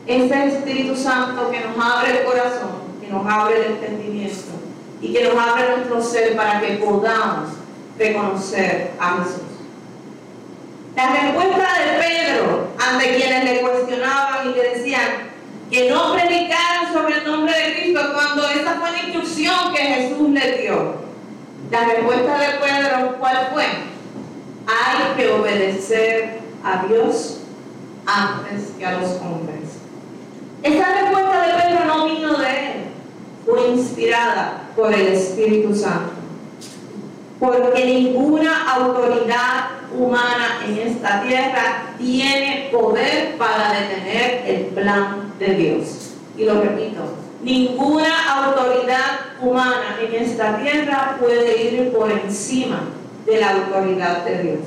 Este 0.08 0.48
Espíritu 0.48 0.96
Santo 0.96 1.50
que 1.50 1.62
nos 1.62 1.84
abre 1.84 2.20
el 2.20 2.26
corazón, 2.26 2.70
que 3.02 3.08
nos 3.08 3.26
abre 3.26 3.58
el 3.58 3.72
entendimiento 3.74 4.54
y 5.02 5.12
que 5.12 5.24
nos 5.24 5.36
abre 5.36 5.76
nuestro 5.76 6.02
ser 6.02 6.36
para 6.36 6.62
que 6.62 6.76
podamos 6.76 7.50
reconocer 7.98 8.92
a 9.00 9.18
Jesús. 9.18 9.55
La 10.96 11.12
respuesta 11.12 11.58
de 11.58 12.00
Pedro 12.00 12.68
ante 12.80 13.16
quienes 13.16 13.44
le 13.44 13.62
cuestionaban 13.62 14.50
y 14.50 14.54
le 14.54 14.78
decían 14.78 15.02
que 15.70 15.90
no 15.90 16.14
predicaran 16.14 16.94
sobre 16.94 17.18
el 17.18 17.26
nombre 17.26 17.54
de 17.54 17.74
Cristo 17.74 18.00
cuando 18.14 18.48
esa 18.48 18.76
fue 18.76 18.92
la 18.92 19.00
instrucción 19.00 19.74
que 19.74 19.82
Jesús 19.82 20.30
le 20.30 20.62
dio. 20.62 20.96
La 21.70 21.84
respuesta 21.84 22.38
de 22.38 22.48
Pedro, 22.60 23.18
¿cuál 23.20 23.50
fue? 23.52 23.66
Hay 24.68 25.16
que 25.18 25.32
obedecer 25.32 26.40
a 26.64 26.86
Dios 26.86 27.40
antes 28.06 28.72
que 28.78 28.86
a 28.86 29.00
los 29.00 29.12
hombres. 29.22 29.80
Esta 30.64 31.02
respuesta 31.02 31.42
de 31.42 31.54
Pedro 31.62 31.86
no 31.86 32.06
vino 32.06 32.38
de 32.38 32.48
él, 32.48 32.74
fue 33.46 33.68
inspirada 33.68 34.70
por 34.78 34.94
el 34.94 35.08
Espíritu 35.08 35.76
Santo. 35.76 36.14
Porque 37.40 37.86
ninguna 37.86 38.72
autoridad 38.74 39.68
humana 39.98 40.62
en 40.66 40.78
esta 40.78 41.22
tierra 41.22 41.94
tiene 41.98 42.70
poder 42.72 43.38
para 43.38 43.74
detener 43.74 44.44
el 44.46 44.66
plan 44.68 45.34
de 45.40 45.54
Dios. 45.56 46.12
Y 46.38 46.46
lo 46.46 46.62
repito, 46.62 47.02
ninguna 47.42 48.46
autoridad 48.46 49.38
humana 49.42 49.98
en 50.02 50.24
esta 50.24 50.58
tierra 50.58 51.18
puede 51.20 51.72
ir 51.72 51.94
por 51.94 52.12
encima 52.12 52.84
de 53.26 53.40
la 53.40 53.52
autoridad 53.52 54.24
de 54.26 54.44
Dios. 54.44 54.60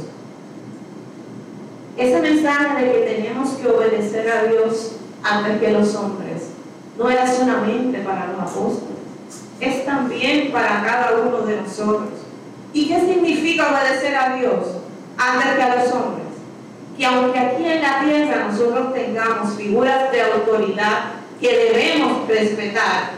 Ese 1.97 2.21
mensaje 2.21 2.85
de 2.85 2.93
que 2.93 2.99
tenemos 2.99 3.51
que 3.51 3.69
obedecer 3.69 4.31
a 4.31 4.45
Dios 4.45 4.93
antes 5.23 5.61
que 5.61 5.73
los 5.73 5.95
hombres 5.97 6.51
no 6.97 7.11
era 7.11 7.27
solamente 7.27 7.99
para 8.01 8.29
los 8.29 8.41
apóstoles, 8.41 8.99
es 9.61 9.85
también 9.85 10.53
para 10.53 10.83
cada 10.85 11.21
uno 11.21 11.39
de 11.39 11.61
nosotros. 11.61 12.11
¿Y 12.73 12.89
qué 12.89 13.01
significa 13.01 13.71
obedecer 13.73 14.15
a 14.15 14.37
Dios 14.37 14.78
antes 15.19 15.57
que 15.57 15.63
a 15.63 15.77
los 15.77 15.93
hombres? 15.93 16.27
Que 16.97 17.07
aunque 17.07 17.39
aquí 17.39 17.65
en 17.65 17.83
la 17.83 18.01
tierra 18.01 18.49
nosotros 18.49 18.95
tengamos 18.95 19.55
figuras 19.55 20.11
de 20.11 20.23
autoridad 20.23 21.13
que 21.41 21.57
debemos 21.57 22.27
respetar, 22.27 23.11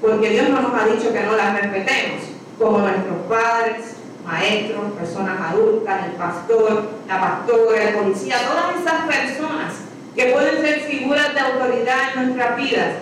porque 0.00 0.30
Dios 0.30 0.48
no 0.48 0.62
nos 0.62 0.80
ha 0.80 0.86
dicho 0.86 1.12
que 1.12 1.22
no 1.22 1.36
las 1.36 1.60
respetemos, 1.60 2.22
como 2.58 2.78
nuestros 2.78 3.18
padres, 3.28 3.96
maestros, 4.24 4.92
personas 4.98 5.40
adultas, 5.40 6.06
el 6.06 6.12
pastor, 6.12 6.90
la 7.06 7.20
pastora, 7.20 7.82
el 7.82 7.94
policía, 7.94 8.36
todas 8.48 8.80
esas 8.80 9.06
personas 9.06 9.74
que 10.14 10.26
pueden 10.26 10.60
ser 10.60 10.80
figuras 10.80 11.34
de 11.34 11.40
autoridad 11.40 11.98
en 12.14 12.26
nuestras 12.26 12.56
vidas, 12.56 12.94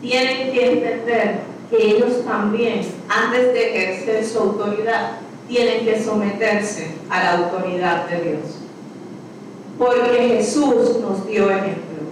tienen 0.00 0.52
que 0.52 0.72
entender 0.72 1.40
que 1.70 1.76
ellos 1.76 2.24
también, 2.24 2.80
antes 3.08 3.52
de 3.52 3.76
ejercer 3.76 4.24
su 4.24 4.38
autoridad, 4.38 5.12
tienen 5.50 5.84
que 5.84 6.02
someterse 6.02 6.92
a 7.10 7.24
la 7.24 7.38
autoridad 7.38 8.06
de 8.08 8.20
Dios. 8.22 8.40
Porque 9.76 10.36
Jesús 10.36 11.00
nos 11.00 11.26
dio 11.26 11.50
ejemplo. 11.50 12.04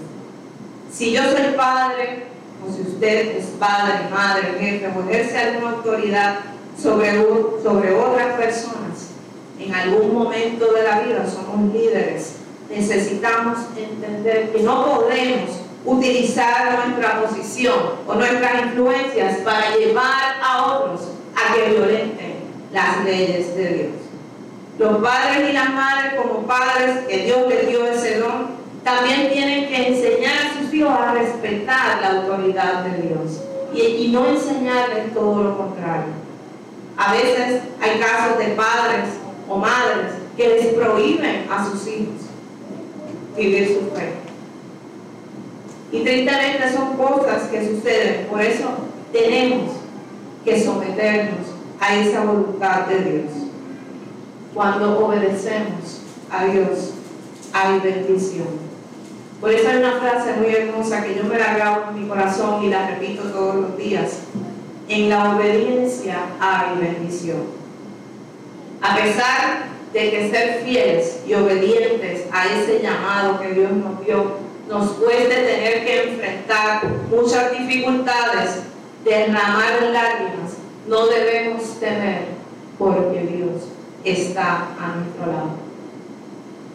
Si 0.92 1.12
yo 1.12 1.23
soy 1.23 1.54
padre, 1.57 2.25
o 2.66 2.75
si 2.75 2.83
usted 2.83 3.37
es 3.37 3.47
padre, 3.61 4.09
madre, 4.11 4.57
jefe, 4.59 4.88
o 4.88 5.09
ejerce 5.09 5.38
alguna 5.38 5.71
autoridad 5.71 6.40
sobre, 6.80 7.12
sobre 7.62 7.95
otras 7.95 8.35
personas, 8.35 9.11
en 9.61 9.73
algún 9.73 10.14
momento 10.14 10.73
de 10.73 10.83
la 10.83 11.00
vida 11.00 11.25
somos 11.26 11.73
líderes. 11.73 12.37
Necesitamos 12.68 13.59
entender 13.76 14.50
que 14.50 14.62
no 14.62 14.85
podemos 14.85 15.61
utilizar 15.85 16.87
nuestra 16.88 17.23
posición 17.23 17.78
o 18.07 18.14
nuestras 18.14 18.62
influencias 18.62 19.38
para 19.38 19.76
llevar 19.76 20.37
a 20.42 20.66
otros 20.66 21.02
a 21.37 21.54
que 21.54 21.71
violenten 21.71 22.27
las 22.73 23.05
leyes 23.05 23.57
de 23.57 23.69
Dios. 23.69 23.93
Los 24.79 25.03
padres 25.03 25.51
y 25.51 25.53
las 25.53 25.71
madres 25.71 26.15
como 26.15 26.47
padres 26.47 27.07
que 27.09 27.25
Dios 27.25 27.49
les 27.49 27.69
dio 27.69 27.87
ese 27.87 28.19
don, 28.19 28.59
también 28.85 29.31
tienen 29.33 29.69
que 29.69 29.89
enseñar 29.89 30.35
a 30.35 30.61
sus 30.61 30.73
hijos 30.73 30.93
a 30.93 31.13
respetar 31.13 32.01
la 32.01 32.21
autoridad 32.21 32.85
de 32.85 33.09
Dios 33.09 33.43
y, 33.75 33.81
y 34.05 34.09
no 34.13 34.27
enseñarles 34.27 35.13
todo 35.13 35.43
lo 35.43 35.57
contrario. 35.57 36.13
A 36.97 37.13
veces 37.13 37.63
hay 37.81 37.99
casos 37.99 38.39
de 38.39 38.55
padres 38.55 39.05
o 39.49 39.57
madres 39.57 40.13
que 40.37 40.49
les 40.49 40.67
prohíben 40.75 41.47
a 41.51 41.65
sus 41.65 41.87
hijos 41.87 42.29
vivir 43.37 43.69
su 43.69 43.97
fe 43.97 44.13
Y 45.93 46.01
tristemente 46.01 46.73
son 46.73 46.97
cosas 46.97 47.49
que 47.49 47.69
suceden. 47.69 48.27
Por 48.27 48.41
eso 48.41 48.69
tenemos 49.13 49.73
que 50.45 50.63
someternos 50.63 51.58
a 51.80 51.97
esa 51.97 52.25
voluntad 52.25 52.87
de 52.87 52.99
Dios. 52.99 53.32
Cuando 54.54 55.06
obedecemos 55.06 56.02
a 56.30 56.44
Dios, 56.44 56.94
hay 57.52 57.80
bendición. 57.80 58.68
Por 59.40 59.52
eso 59.52 59.68
hay 59.68 59.76
una 59.76 60.00
frase 60.00 60.32
muy 60.35 60.52
hermosa 60.52 61.04
que 61.04 61.14
yo 61.14 61.25
me 61.25 61.38
la 61.38 61.54
grabo 61.54 61.90
en 61.90 62.02
mi 62.02 62.08
corazón 62.08 62.64
y 62.64 62.70
la 62.70 62.88
repito 62.88 63.23
todos 63.25 63.54
los 63.54 63.76
días. 63.76 64.20
En 64.88 65.08
la 65.08 65.37
obediencia 65.37 66.16
hay 66.40 66.78
bendición. 66.78 67.42
A 68.82 68.97
pesar 68.97 69.68
de 69.92 70.11
que 70.11 70.30
ser 70.30 70.62
fieles 70.64 71.20
y 71.26 71.35
obedientes 71.35 72.25
a 72.32 72.47
ese 72.47 72.80
llamado 72.82 73.40
que 73.40 73.52
Dios 73.52 73.73
nos 73.73 74.04
dio, 74.04 74.38
nos 74.68 74.90
puede 74.94 75.26
tener 75.26 75.85
que 75.85 76.11
enfrentar 76.11 76.82
muchas 77.11 77.52
dificultades, 77.52 78.62
derramar 79.04 79.82
lágrimas, 79.92 80.48
no 80.88 81.07
debemos 81.07 81.78
temer 81.78 82.25
porque 82.78 83.21
Dios 83.21 83.68
está 84.04 84.68
a 84.80 84.97
nuestro 84.97 85.26
lado. 85.26 85.50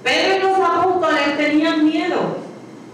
Pedro 0.04 0.36
y 0.38 0.40
los 0.42 0.60
apóstoles 0.60 1.38
tenían 1.38 1.84
miedo. 1.84 2.38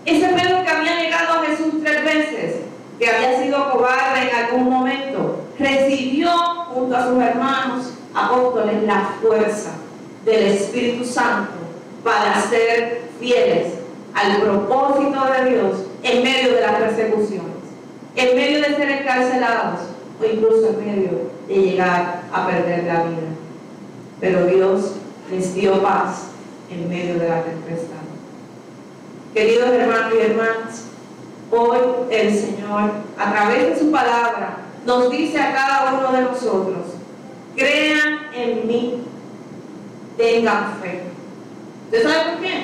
Ese 0.05 0.29
Pedro 0.29 0.63
que 0.63 0.69
había 0.69 0.95
negado 0.95 1.39
a 1.39 1.45
Jesús 1.45 1.73
tres 1.83 2.05
veces, 2.05 2.55
que 2.97 3.09
había 3.09 3.41
sido 3.41 3.71
cobarde 3.71 4.29
en 4.29 4.35
algún 4.35 4.69
momento, 4.69 5.41
recibió 5.57 6.31
junto 6.73 6.95
a 6.95 7.07
sus 7.07 7.21
hermanos 7.21 7.93
apóstoles 8.13 8.83
la 8.83 9.15
fuerza 9.21 9.71
del 10.23 10.43
Espíritu 10.47 11.03
Santo 11.03 11.51
para 12.03 12.41
ser 12.43 13.09
fieles 13.19 13.73
al 14.13 14.37
propósito 14.37 15.25
de 15.25 15.49
Dios 15.49 15.77
en 16.03 16.23
medio 16.23 16.55
de 16.55 16.61
las 16.61 16.75
persecuciones, 16.75 17.43
en 18.15 18.35
medio 18.37 18.61
de 18.61 18.75
ser 18.75 18.89
encarcelados 18.89 19.79
o 20.19 20.25
incluso 20.25 20.69
en 20.69 20.85
medio 20.85 21.09
de 21.47 21.55
llegar 21.55 22.23
a 22.31 22.47
perder 22.47 22.83
la 22.83 23.03
vida. 23.03 23.27
Pero 24.19 24.45
Dios 24.45 24.93
les 25.31 25.53
dio 25.55 25.81
paz 25.81 26.27
en 26.69 26.89
medio 26.89 27.19
de 27.19 27.29
la 27.29 27.43
tempestad. 27.43 27.95
Queridos 29.33 29.69
hermanos 29.69 30.13
y 30.15 30.21
hermanas, 30.21 30.83
hoy 31.51 31.79
el 32.11 32.35
Señor, 32.35 32.91
a 33.17 33.31
través 33.31 33.69
de 33.69 33.79
su 33.79 33.91
palabra, 33.91 34.57
nos 34.85 35.11
dice 35.11 35.39
a 35.39 35.53
cada 35.53 35.93
uno 35.93 36.11
de 36.11 36.23
nosotros, 36.23 36.85
crean 37.55 38.19
en 38.33 38.67
mí, 38.67 39.03
tengan 40.17 40.79
fe. 40.81 41.03
¿Usted 41.85 42.03
sabe 42.03 42.31
por 42.31 42.41
qué? 42.41 42.63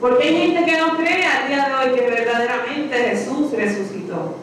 Porque 0.00 0.28
hay 0.28 0.36
gente 0.36 0.64
que 0.64 0.78
no 0.78 0.96
cree 0.96 1.24
al 1.24 1.48
día 1.48 1.68
de 1.68 1.74
hoy 1.74 1.98
que 1.98 2.06
verdaderamente 2.06 2.96
Jesús 2.96 3.52
resucitó. 3.52 4.36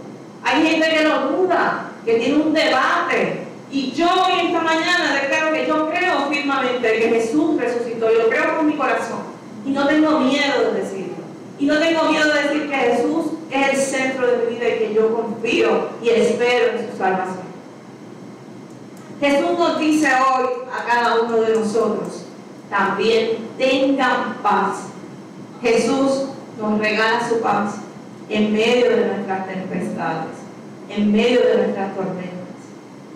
Hay 0.43 0.65
gente 0.65 0.89
que 0.89 1.03
lo 1.03 1.29
duda, 1.29 1.86
que 2.07 2.15
tiene 2.15 2.41
un 2.41 2.53
debate. 2.53 3.43
Y 3.69 3.91
yo 3.91 4.07
hoy 4.07 4.47
esta 4.47 4.61
mañana 4.61 5.13
declaro 5.21 5.51
que 5.51 5.67
yo 5.67 5.89
creo 5.89 6.29
firmemente 6.29 6.99
que 6.99 7.09
Jesús 7.09 7.59
resucitó. 7.59 8.09
Y 8.11 8.17
lo 8.17 8.29
creo 8.29 8.55
con 8.55 8.65
mi 8.65 8.77
corazón. 8.77 9.19
Y 9.65 9.71
no 9.71 9.85
tengo 9.85 10.21
miedo 10.21 10.71
de 10.71 10.79
decirlo. 10.79 11.17
Y 11.59 11.65
no 11.65 11.77
tengo 11.77 12.03
miedo 12.05 12.33
de 12.33 12.43
decir 12.43 12.69
que 12.69 12.75
Jesús 12.75 13.25
es 13.51 13.69
el 13.69 13.77
centro 13.77 14.25
de 14.25 14.37
mi 14.37 14.55
vida 14.55 14.69
y 14.69 14.79
que 14.79 14.93
yo 14.93 15.13
confío 15.13 15.89
y 16.01 16.09
espero 16.09 16.77
en 16.77 16.89
su 16.89 16.97
salvación. 16.97 17.47
Jesús 19.19 19.59
nos 19.59 19.79
dice 19.79 20.07
hoy 20.07 20.45
a 20.71 20.85
cada 20.85 21.21
uno 21.21 21.37
de 21.41 21.55
nosotros, 21.55 22.25
también 22.69 23.49
tengan 23.57 24.35
paz. 24.43 24.83
Jesús 25.61 26.27
nos 26.59 26.79
regala 26.79 27.27
su 27.27 27.41
paz 27.41 27.75
en 28.29 28.53
medio 28.53 28.89
de 28.89 29.07
nuestras 29.07 29.47
tempestades, 29.47 30.46
en 30.89 31.11
medio 31.11 31.41
de 31.41 31.57
nuestras 31.57 31.95
tormentas. 31.95 32.37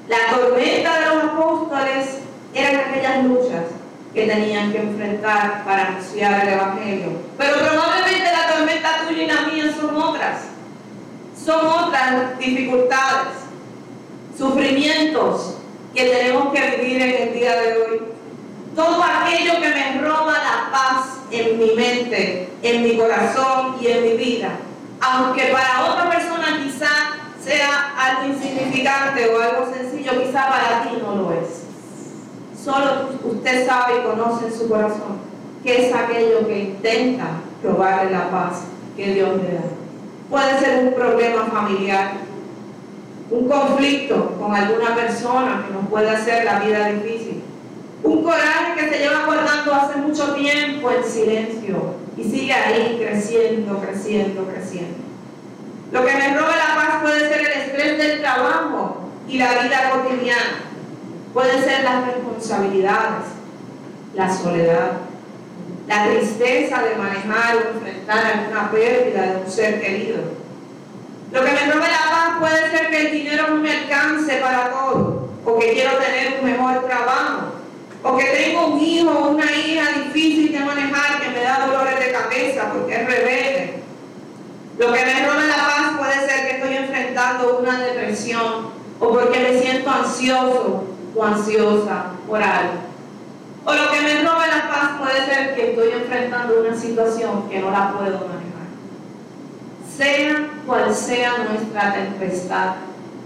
La 0.07 0.35
tormenta 0.35 0.99
de 0.99 1.05
los 1.15 1.23
apóstoles 1.23 2.19
eran 2.53 2.75
aquellas 2.75 3.23
luchas 3.23 3.63
que 4.13 4.27
tenían 4.27 4.71
que 4.71 4.79
enfrentar 4.79 5.63
para 5.63 5.87
anunciar 5.87 6.45
el 6.45 6.53
Evangelio. 6.53 7.11
Pero 7.37 7.53
probablemente 7.59 8.31
la 8.31 8.55
tormenta 8.55 9.07
tuya 9.07 9.23
y 9.23 9.27
la 9.27 9.41
mía 9.43 9.73
son 9.79 9.95
otras. 9.95 10.39
Son 11.45 11.65
otras 11.65 12.37
dificultades, 12.37 13.33
sufrimientos 14.37 15.55
que 15.95 16.03
tenemos 16.05 16.53
que 16.53 16.77
vivir 16.77 17.01
en 17.01 17.27
el 17.27 17.33
día 17.33 17.55
de 17.55 17.77
hoy. 17.77 18.01
Todo 18.75 19.03
aquello 19.03 19.53
que 19.61 19.69
me 19.69 20.01
roba 20.01 20.33
la 20.33 20.71
paz 20.71 21.17
en 21.31 21.57
mi 21.57 21.71
mente, 21.73 22.49
en 22.61 22.83
mi 22.83 22.97
corazón 22.97 23.77
y 23.81 23.87
en 23.87 24.03
mi 24.03 24.13
vida. 24.13 24.49
Aunque 24.99 25.45
para 25.47 25.91
otra 25.91 26.09
persona 26.09 26.61
quizá 26.63 27.00
sea 27.43 27.95
algo 27.97 28.33
insignificante 28.33 29.29
o 29.29 29.41
algo 29.41 29.73
sencillo, 29.73 30.11
quizá 30.21 30.49
para 30.49 30.83
ti 30.83 30.97
no 31.01 31.15
lo 31.15 31.31
es. 31.33 31.63
Solo 32.63 33.09
usted 33.23 33.65
sabe 33.65 33.99
y 33.99 34.03
conoce 34.03 34.47
en 34.47 34.53
su 34.53 34.69
corazón 34.69 35.31
que 35.63 35.87
es 35.87 35.93
aquello 35.93 36.47
que 36.47 36.59
intenta 36.59 37.41
robarle 37.63 38.11
la 38.11 38.29
paz 38.31 38.63
que 38.95 39.13
Dios 39.13 39.37
le 39.37 39.53
da. 39.53 39.63
Puede 40.29 40.59
ser 40.59 40.85
un 40.85 40.93
problema 40.93 41.45
familiar, 41.45 42.13
un 43.29 43.47
conflicto 43.47 44.35
con 44.39 44.55
alguna 44.55 44.95
persona 44.95 45.65
que 45.67 45.73
nos 45.73 45.87
puede 45.87 46.09
hacer 46.09 46.45
la 46.45 46.59
vida 46.59 46.87
difícil, 46.87 47.43
un 48.03 48.23
coraje 48.23 48.73
que 48.75 48.89
se 48.89 48.99
lleva 48.99 49.25
guardando 49.25 49.73
hace 49.73 49.97
mucho 49.97 50.33
tiempo 50.33 50.89
en 50.89 51.03
silencio 51.03 51.95
y 52.17 52.23
sigue 52.23 52.53
ahí 52.53 52.97
creciendo, 52.99 53.79
creciendo, 53.79 54.45
creciendo. 54.45 55.10
Lo 55.91 56.05
que 56.05 56.13
me 56.13 56.37
roba 56.37 56.55
la 56.55 56.75
paz 56.75 57.01
puede 57.01 57.27
ser 57.27 57.41
el 57.41 57.61
estrés 57.61 57.97
del 57.97 58.21
trabajo 58.21 59.11
y 59.27 59.37
la 59.37 59.51
vida 59.61 59.91
cotidiana 59.91 60.71
Pueden 61.33 61.63
ser 61.63 61.83
las 61.83 62.07
responsabilidades, 62.07 63.27
la 64.13 64.29
soledad, 64.29 64.91
la 65.87 66.05
tristeza 66.05 66.81
de 66.81 66.95
manejar 66.95 67.55
o 67.55 67.75
enfrentar 67.75 68.25
alguna 68.25 68.69
pérdida 68.69 69.21
de 69.21 69.37
un 69.37 69.49
ser 69.49 69.79
querido. 69.79 70.17
Lo 71.31 71.45
que 71.45 71.51
me 71.51 71.71
robe 71.71 71.87
la 71.87 72.11
paz 72.11 72.37
puede 72.39 72.69
ser 72.71 72.89
que 72.89 73.07
el 73.07 73.11
dinero 73.13 73.47
no 73.47 73.55
me 73.55 73.71
alcance 73.71 74.35
para 74.37 74.71
todo, 74.71 75.29
o 75.45 75.59
que 75.59 75.71
quiero 75.71 75.91
tener 75.97 76.39
un 76.39 76.51
mejor 76.51 76.85
trabajo, 76.85 77.53
o 78.03 78.17
que 78.17 78.25
tengo 78.25 78.67
un 78.67 78.79
hijo 78.81 79.09
o 79.09 79.29
una 79.29 79.49
hija 79.55 79.87
difícil 80.03 80.51
de 80.51 80.59
manejar 80.59 81.21
que 81.21 81.29
me 81.29 81.43
da 81.43 81.65
dolores 81.65 81.97
de 81.97 82.11
cabeza 82.11 82.73
porque 82.73 82.93
es 82.93 83.07
rebelde. 83.07 83.60
Lo 84.77 84.93
que 84.93 85.05
me 85.05 85.25
roba 85.25 85.45
la 85.45 85.55
paz 85.55 85.97
puede 85.97 86.27
ser 86.27 86.47
que 86.47 86.55
estoy 86.55 86.77
enfrentando 86.77 87.59
una 87.59 87.79
depresión 87.79 88.67
o 88.99 89.09
porque 89.09 89.39
me 89.39 89.59
siento 89.59 89.89
ansioso 89.89 90.83
o 91.15 91.23
ansiosa 91.23 92.05
por 92.27 92.41
algo. 92.41 92.73
O 93.65 93.73
lo 93.73 93.91
que 93.91 94.01
me 94.01 94.21
roba 94.23 94.47
la 94.47 94.69
paz 94.69 94.91
puede 94.99 95.25
ser 95.25 95.55
que 95.55 95.71
estoy 95.71 95.91
enfrentando 95.91 96.61
una 96.61 96.75
situación 96.75 97.49
que 97.49 97.59
no 97.59 97.69
la 97.69 97.91
puedo 97.91 98.17
manejar. 98.27 98.51
Sea 99.97 100.49
cual 100.65 100.93
sea 100.95 101.33
nuestra 101.49 101.93
tempestad 101.93 102.75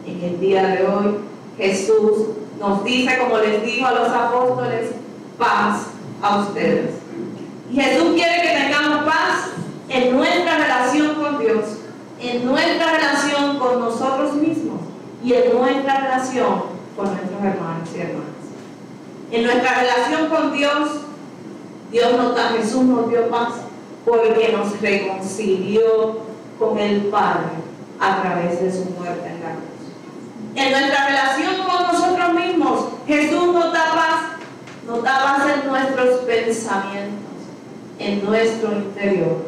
en 0.05 0.23
el 0.23 0.39
día 0.39 0.67
de 0.67 0.85
hoy, 0.85 1.17
Jesús 1.57 2.27
nos 2.59 2.83
dice, 2.83 3.17
como 3.17 3.37
les 3.37 3.63
dijo 3.63 3.87
a 3.87 3.91
los 3.91 4.09
apóstoles, 4.09 4.91
paz 5.37 5.87
a 6.21 6.39
ustedes. 6.39 6.91
Y 7.71 7.79
Jesús 7.79 8.13
quiere 8.13 8.41
que 8.41 8.57
tengamos 8.61 9.05
paz 9.05 9.51
en 9.89 10.15
nuestra 10.15 10.57
relación 10.57 11.15
con 11.15 11.39
Dios, 11.39 11.65
en 12.21 12.45
nuestra 12.45 12.91
relación 12.97 13.59
con 13.59 13.79
nosotros 13.79 14.33
mismos 14.35 14.81
y 15.23 15.33
en 15.33 15.53
nuestra 15.53 16.01
con 16.33 17.05
nuestros 17.05 17.43
hermanos 17.43 17.89
y 17.95 17.99
hermanas. 17.99 18.25
En 19.31 19.43
nuestra 19.43 19.81
relación 19.81 20.29
con 20.29 20.53
Dios, 20.53 20.89
Dios 21.91 22.17
nos 22.17 22.35
da, 22.35 22.49
Jesús 22.49 22.83
nos 22.83 23.09
dio 23.09 23.29
paz 23.29 23.53
porque 24.03 24.55
nos 24.55 24.79
reconcilió 24.81 26.19
con 26.57 26.79
el 26.79 27.01
Padre 27.05 27.49
a 27.99 28.21
través 28.21 28.61
de 28.61 28.71
su 28.71 28.89
muerte 28.91 29.27
en 29.27 29.41
la 29.41 29.51
cruz. 29.51 30.55
En 30.55 30.71
nuestra 30.71 31.07
relación 31.07 31.55
con 31.67 31.83
nosotros 31.83 32.33
mismos, 32.33 32.85
Jesús 33.07 33.53
nos 33.53 33.73
da 33.73 33.85
paz, 33.93 34.21
nos 34.87 35.03
da 35.03 35.23
paz 35.23 35.43
en 35.53 35.69
nuestros 35.69 36.21
pensamientos, 36.21 37.19
en 37.99 38.25
nuestro 38.25 38.71
interior. 38.71 39.45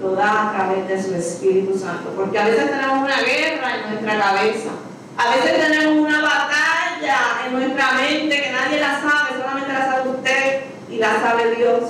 Lo 0.00 0.12
da 0.12 0.48
a 0.48 0.52
través 0.52 0.88
de 0.88 1.02
su 1.02 1.14
Espíritu 1.14 1.78
Santo, 1.78 2.10
porque 2.16 2.38
a 2.38 2.46
veces 2.46 2.70
tenemos 2.70 3.04
una 3.04 3.20
guerra 3.20 3.76
en 3.76 3.90
nuestra 3.90 4.18
cabeza 4.18 4.70
a 5.16 5.30
veces 5.36 5.68
tenemos 5.68 6.08
una 6.08 6.22
batalla 6.22 7.18
en 7.46 7.52
nuestra 7.52 7.92
mente 7.92 8.42
que 8.42 8.52
nadie 8.52 8.80
la 8.80 9.00
sabe, 9.00 9.38
solamente 9.38 9.72
la 9.72 9.84
sabe 9.84 10.10
usted 10.10 10.60
y 10.90 10.96
la 10.96 11.20
sabe 11.20 11.54
Dios. 11.54 11.82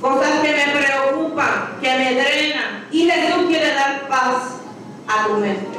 Cosas 0.00 0.40
que 0.40 0.52
me 0.52 0.78
preocupan, 0.78 1.78
que 1.80 1.98
me 1.98 2.14
drenan. 2.14 2.86
Y 2.90 3.10
Jesús 3.10 3.46
quiere 3.48 3.74
dar 3.74 4.06
paz 4.08 4.60
a 5.08 5.26
tu 5.26 5.34
mente 5.34 5.78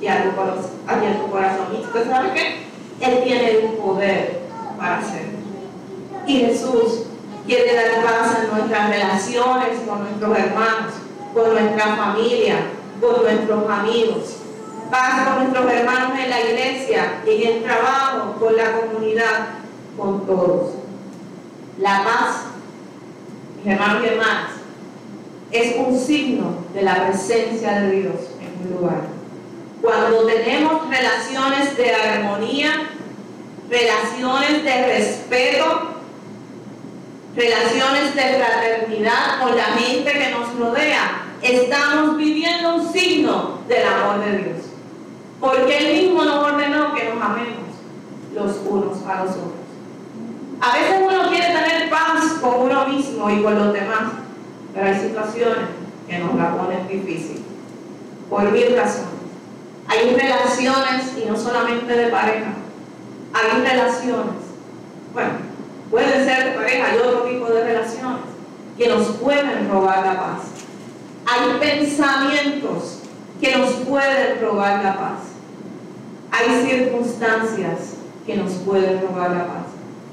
y 0.00 0.06
a 0.06 0.24
tu 0.24 0.34
corazón. 0.34 0.70
A 0.86 0.94
tu 0.94 1.30
corazón. 1.30 1.66
¿Y 1.74 1.84
usted 1.84 2.10
sabe 2.10 2.32
qué? 2.32 2.70
Él 3.00 3.22
tiene 3.24 3.50
el 3.50 3.58
poder 3.74 4.40
para 4.78 4.98
hacerlo. 4.98 5.38
Y 6.26 6.38
Jesús 6.38 7.06
quiere 7.46 7.74
dar 7.74 8.02
paz 8.02 8.38
en 8.42 8.56
nuestras 8.56 8.90
relaciones 8.90 9.80
con 9.86 10.02
nuestros 10.04 10.38
hermanos, 10.38 10.92
con 11.34 11.52
nuestra 11.52 11.96
familia, 11.96 12.56
con 13.00 13.22
nuestros 13.22 13.70
amigos, 13.70 14.36
paz 14.90 15.28
con 15.28 15.44
nuestros 15.44 15.72
hermanos 15.72 16.18
en 16.18 16.30
la 16.30 16.40
iglesia, 16.40 17.22
en 17.26 17.48
el 17.48 17.62
trabajo, 17.62 18.36
con 18.38 18.56
la 18.56 18.72
comunidad, 18.72 19.48
con 19.96 20.26
todos. 20.26 20.72
La 21.78 22.04
paz, 22.04 22.44
mis 23.56 23.72
hermanos 23.72 24.04
y 24.04 24.08
hermanas, 24.08 24.50
es 25.52 25.76
un 25.76 25.98
signo 25.98 26.64
de 26.74 26.82
la 26.82 27.06
presencia 27.06 27.80
de 27.80 27.90
Dios 27.90 28.14
en 28.40 28.66
un 28.66 28.80
lugar. 28.80 29.02
Cuando 29.82 30.26
tenemos 30.26 30.88
relaciones 30.88 31.76
de 31.76 31.94
armonía, 31.94 32.90
relaciones 33.68 34.64
de 34.64 34.86
respeto, 34.86 35.90
relaciones 37.34 38.14
de 38.14 38.22
fraternidad 38.22 39.40
con 39.40 39.56
la 39.56 39.64
gente 39.64 40.12
que 40.12 40.30
nos 40.30 40.54
rodea, 40.58 41.22
estamos 41.42 42.16
viviendo 42.16 42.74
un 42.76 42.92
signo 42.92 43.60
del 43.68 43.86
amor 43.86 44.24
de 44.24 44.38
Dios. 44.38 44.69
Porque 45.40 45.78
Él 45.78 46.02
mismo 46.02 46.24
nos 46.24 46.44
ordenó 46.44 46.94
que 46.94 47.12
nos 47.12 47.22
amemos 47.22 47.70
los 48.34 48.56
unos 48.68 48.98
a 49.06 49.24
los 49.24 49.30
otros. 49.30 49.52
A 50.60 50.72
veces 50.76 51.00
uno 51.02 51.28
quiere 51.30 51.46
tener 51.46 51.88
paz 51.88 52.38
con 52.42 52.60
uno 52.60 52.86
mismo 52.86 53.30
y 53.30 53.42
con 53.42 53.58
los 53.58 53.72
demás, 53.72 54.12
pero 54.74 54.86
hay 54.86 54.94
situaciones 54.94 55.64
que 56.06 56.18
nos 56.18 56.34
la 56.34 56.56
ponen 56.56 56.86
difícil. 56.86 57.42
Por 58.28 58.50
mil 58.52 58.76
razones. 58.76 59.08
Hay 59.88 60.14
relaciones, 60.14 61.16
y 61.20 61.28
no 61.28 61.36
solamente 61.36 61.92
de 61.92 62.08
pareja, 62.08 62.52
hay 63.32 63.62
relaciones, 63.62 64.36
bueno, 65.12 65.30
pueden 65.90 66.24
ser 66.24 66.44
de 66.44 66.50
pareja 66.52 66.94
y 66.94 66.98
otro 66.98 67.22
tipo 67.22 67.46
de 67.46 67.64
relaciones, 67.64 68.20
que 68.78 68.88
nos 68.88 69.06
pueden 69.16 69.68
robar 69.70 70.06
la 70.06 70.20
paz. 70.20 70.40
Hay 71.26 71.58
pensamientos 71.58 73.00
que 73.40 73.56
nos 73.56 73.70
pueden 73.70 74.40
robar 74.40 74.84
la 74.84 74.96
paz. 74.96 75.29
Hay 76.32 76.66
circunstancias 76.66 77.94
que 78.26 78.36
nos 78.36 78.52
pueden 78.52 79.02
robar 79.02 79.30
la 79.30 79.46
paz. 79.46 79.66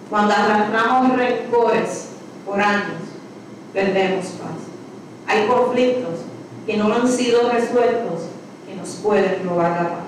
Cuando 0.10 0.34
arrastramos 0.34 1.18
rencores 1.18 2.10
por 2.46 2.60
años, 2.60 3.02
perdemos 3.74 4.26
paz. 4.26 4.58
Hay 5.28 5.48
conflictos 5.48 6.20
que 6.66 6.78
no 6.78 6.94
han 6.94 7.08
sido 7.08 7.50
resueltos 7.50 8.24
que 8.66 8.76
nos 8.76 8.90
pueden 8.96 9.48
robar 9.48 9.72
la 9.72 9.90
paz. 9.90 10.08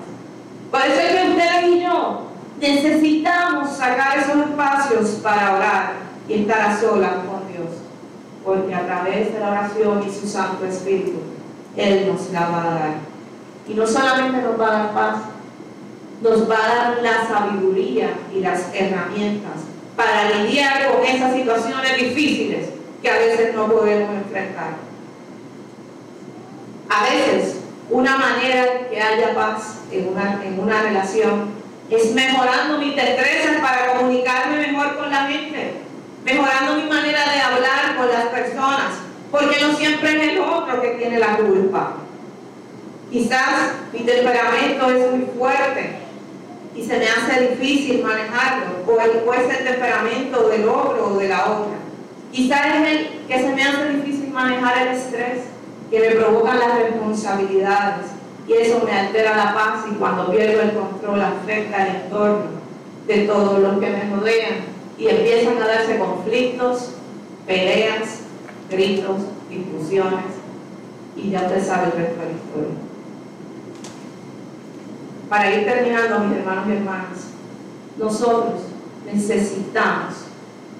Por 0.70 0.80
eso 0.80 1.00
es 1.00 1.14
que 1.14 1.30
ustedes 1.30 1.64
y 1.68 1.82
yo 1.82 2.30
necesitamos 2.60 3.70
sacar 3.70 4.18
esos 4.18 4.36
espacios 4.36 5.08
para 5.22 5.56
orar 5.56 5.92
y 6.28 6.34
estar 6.34 6.60
a 6.60 6.80
solas 6.80 7.12
con 7.26 7.48
Dios. 7.52 7.68
Porque 8.44 8.74
a 8.74 8.86
través 8.86 9.32
de 9.32 9.40
la 9.40 9.50
oración 9.50 10.04
y 10.06 10.12
su 10.12 10.26
Santo 10.26 10.64
Espíritu, 10.66 11.18
Él 11.76 12.08
nos 12.12 12.30
la 12.30 12.48
va 12.48 12.62
a 12.62 12.74
dar. 12.74 12.94
Y 13.68 13.74
no 13.74 13.86
solamente 13.86 14.42
nos 14.42 14.60
va 14.60 14.66
a 14.66 14.78
dar 14.78 14.94
paz, 14.94 15.16
nos 16.20 16.50
va 16.50 16.56
a 16.56 16.74
dar 16.74 17.02
la 17.02 17.26
sabiduría 17.26 18.10
y 18.34 18.40
las 18.40 18.74
herramientas 18.74 19.64
para 19.96 20.30
lidiar 20.30 20.92
con 20.92 21.04
esas 21.04 21.34
situaciones 21.34 21.96
difíciles 21.96 22.68
que 23.02 23.10
a 23.10 23.18
veces 23.18 23.54
no 23.54 23.66
podemos 23.66 24.14
enfrentar. 24.14 24.74
A 26.88 27.04
veces, 27.04 27.56
una 27.88 28.16
manera 28.16 28.88
que 28.90 29.00
haya 29.00 29.34
paz 29.34 29.78
en 29.90 30.08
una, 30.08 30.42
en 30.44 30.58
una 30.58 30.82
relación 30.82 31.50
es 31.88 32.12
mejorando 32.12 32.78
mis 32.78 32.94
destrezas 32.94 33.60
para 33.60 33.94
comunicarme 33.94 34.66
mejor 34.66 34.96
con 34.96 35.10
la 35.10 35.26
gente, 35.26 35.74
mejorando 36.24 36.76
mi 36.76 36.88
manera 36.88 37.20
de 37.32 37.40
hablar 37.40 37.96
con 37.96 38.08
las 38.08 38.26
personas, 38.26 38.92
porque 39.30 39.60
no 39.60 39.72
siempre 39.74 40.16
es 40.16 40.32
el 40.32 40.40
otro 40.40 40.80
que 40.80 40.90
tiene 40.90 41.18
la 41.18 41.36
culpa. 41.36 41.94
Quizás 43.10 43.72
mi 43.92 44.00
temperamento 44.00 44.90
es 44.90 45.10
muy 45.10 45.26
fuerte 45.36 46.09
y 46.74 46.84
se 46.84 46.98
me 46.98 47.06
hace 47.08 47.48
difícil 47.48 48.02
manejarlo, 48.02 48.66
o 48.86 49.32
ser 49.34 49.58
el 49.60 49.64
temperamento 49.64 50.48
del 50.48 50.68
otro 50.68 51.14
o 51.14 51.18
de 51.18 51.28
la 51.28 51.50
otra. 51.50 51.78
Quizás 52.32 52.66
es 52.66 52.88
el 52.88 53.08
que 53.26 53.38
se 53.38 53.52
me 53.52 53.62
hace 53.62 53.88
difícil 53.88 54.30
manejar 54.30 54.86
el 54.86 54.96
estrés, 54.96 55.40
que 55.90 56.00
me 56.00 56.10
provoca 56.10 56.54
las 56.54 56.78
responsabilidades, 56.78 58.06
y 58.46 58.52
eso 58.54 58.82
me 58.84 58.92
altera 58.92 59.36
la 59.36 59.54
paz 59.54 59.84
y 59.90 59.94
cuando 59.94 60.30
pierdo 60.30 60.62
el 60.62 60.72
control 60.72 61.20
afecta 61.20 61.86
el 61.86 61.96
entorno 61.96 62.60
de 63.06 63.18
todos 63.20 63.60
los 63.60 63.78
que 63.78 63.90
me 63.90 64.16
rodean 64.16 64.54
y 64.98 65.08
empiezan 65.08 65.62
a 65.62 65.66
darse 65.66 65.98
conflictos, 65.98 66.94
peleas, 67.46 68.20
gritos, 68.68 69.18
discusiones 69.48 70.24
y 71.16 71.30
ya 71.30 71.42
usted 71.42 71.64
sabe 71.64 71.86
el 71.86 71.92
resto 71.92 72.20
de 72.20 72.26
la 72.26 72.32
historia. 72.32 72.89
Para 75.30 75.48
ir 75.48 75.64
terminando, 75.64 76.18
mis 76.18 76.38
hermanos 76.38 76.64
y 76.68 76.72
hermanas, 76.72 77.18
nosotros 77.96 78.62
necesitamos 79.06 80.14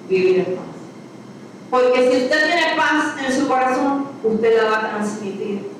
vivir 0.09 0.39
en 0.39 0.55
paz. 0.57 0.65
Porque 1.69 2.11
si 2.11 2.23
usted 2.23 2.45
tiene 2.47 2.75
paz 2.75 3.15
en 3.25 3.33
su 3.33 3.47
corazón, 3.47 4.09
usted 4.21 4.61
la 4.61 4.69
va 4.69 4.77
a 4.77 4.89
transmitir 4.89 5.71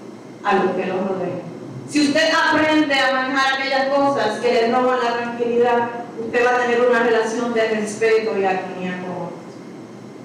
a 0.42 0.56
los 0.56 0.72
que 0.74 0.86
lo 0.86 1.06
rodean. 1.06 1.42
Si 1.90 2.08
usted 2.08 2.30
aprende 2.32 2.98
a 2.98 3.12
manejar 3.12 3.56
aquellas 3.56 3.90
cosas 3.90 4.40
que 4.40 4.54
le 4.54 4.72
roban 4.72 5.00
la 5.04 5.18
tranquilidad, 5.18 5.90
usted 6.18 6.46
va 6.46 6.56
a 6.56 6.60
tener 6.62 6.82
una 6.90 7.04
relación 7.04 7.54
de 7.54 7.68
respeto 7.72 8.38
y 8.38 8.46
armonía 8.46 9.02
con 9.02 9.26
otros. 9.26 9.40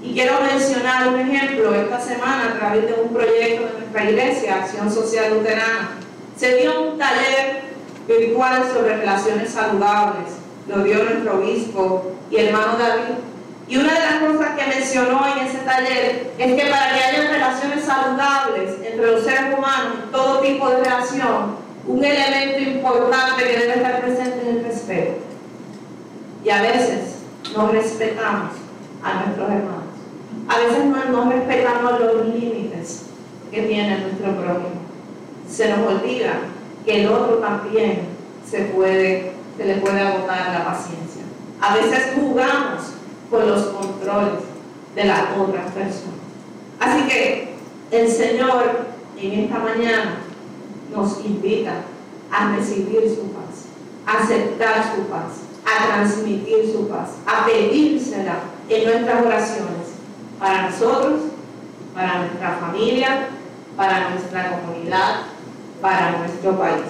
Y 0.00 0.14
quiero 0.14 0.40
mencionar 0.40 1.08
un 1.08 1.18
ejemplo. 1.18 1.74
Esta 1.74 2.00
semana, 2.00 2.52
a 2.54 2.58
través 2.60 2.86
de 2.86 2.94
un 2.94 3.12
proyecto 3.12 3.66
de 3.66 3.72
nuestra 3.80 4.04
iglesia, 4.08 4.62
Acción 4.62 4.92
Social 4.92 5.34
Luterana, 5.34 5.98
se 6.36 6.58
dio 6.58 6.92
un 6.92 6.96
taller 6.96 7.65
virtual 8.06 8.62
sobre 8.72 8.96
relaciones 8.96 9.50
saludables. 9.50 10.28
Lo 10.68 10.82
dio 10.82 11.04
nuestro 11.04 11.38
obispo 11.38 12.12
y 12.30 12.36
hermano 12.36 12.76
David. 12.78 13.14
Y 13.68 13.76
una 13.78 13.94
de 13.94 14.00
las 14.00 14.14
cosas 14.20 14.56
que 14.56 14.66
mencionó 14.66 15.26
en 15.26 15.46
ese 15.46 15.58
taller 15.58 16.30
es 16.38 16.54
que 16.54 16.70
para 16.70 16.94
que 16.94 17.02
haya 17.02 17.32
relaciones 17.32 17.84
saludables 17.84 18.74
entre 18.84 19.12
los 19.12 19.24
seres 19.24 19.56
humanos, 19.56 20.10
todo 20.12 20.40
tipo 20.40 20.68
de 20.70 20.84
relación, 20.84 21.56
un 21.86 22.04
elemento 22.04 22.60
importante 22.60 23.42
que 23.42 23.58
debe 23.58 23.74
estar 23.74 24.00
presente 24.02 24.40
es 24.40 24.46
el 24.46 24.64
respeto. 24.64 25.14
Y 26.44 26.50
a 26.50 26.62
veces 26.62 27.16
no 27.56 27.68
respetamos 27.68 28.52
a 29.02 29.14
nuestros 29.24 29.50
hermanos. 29.50 29.82
A 30.48 30.58
veces 30.58 30.84
no, 30.84 31.04
no 31.06 31.30
respetamos 31.30 32.00
los 32.00 32.26
límites 32.26 33.02
que 33.50 33.62
tiene 33.62 33.98
nuestro 33.98 34.32
prójimo. 34.36 34.86
Se 35.48 35.68
nos 35.70 35.86
olvida 35.88 36.38
que 36.86 37.02
el 37.02 37.08
otro 37.08 37.38
también 37.38 38.02
se, 38.48 38.60
le 38.60 38.66
puede 38.68 40.00
agotar 40.00 40.52
la 40.52 40.64
paciencia. 40.64 41.22
A 41.60 41.74
veces 41.74 42.12
jugamos 42.14 42.82
con 43.28 43.48
los 43.50 43.64
controles 43.64 44.44
de 44.94 45.04
las 45.04 45.22
otras 45.36 45.72
personas. 45.72 46.14
Así 46.78 47.08
que 47.08 47.54
el 47.90 48.08
Señor 48.08 48.86
en 49.20 49.32
esta 49.32 49.58
mañana 49.58 50.18
nos 50.94 51.24
invita 51.24 51.82
a 52.30 52.54
recibir 52.54 53.08
su 53.08 53.32
paz, 53.32 53.66
a 54.06 54.22
aceptar 54.22 54.94
su 54.94 55.02
paz, 55.06 55.32
a 55.64 55.86
transmitir 55.88 56.70
su 56.72 56.88
paz, 56.88 57.16
a 57.26 57.46
pedírsela 57.46 58.38
en 58.68 58.84
nuestras 58.84 59.26
oraciones 59.26 59.96
para 60.38 60.70
nosotros, 60.70 61.20
para 61.94 62.18
nuestra 62.20 62.58
familia, 62.60 63.28
para 63.76 64.10
nuestra 64.10 64.60
comunidad, 64.60 65.22
para 65.80 66.18
nuestro 66.18 66.58
país. 66.58 66.84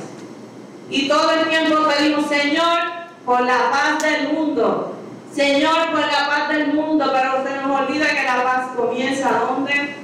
Y 0.88 1.08
todo 1.08 1.30
el 1.32 1.48
tiempo 1.48 1.76
pedimos, 1.88 2.26
Señor, 2.26 2.78
por 3.24 3.40
la 3.42 3.70
paz 3.70 4.02
del 4.02 4.32
mundo. 4.32 4.92
Señor, 5.34 5.90
por 5.90 6.00
la 6.00 6.28
paz 6.28 6.48
del 6.48 6.72
mundo, 6.72 7.04
pero 7.12 7.44
se 7.44 7.60
nos 7.60 7.80
olvida 7.80 8.06
que 8.08 8.22
la 8.22 8.42
paz 8.42 8.68
comienza 8.76 9.30
¿dónde? 9.32 9.96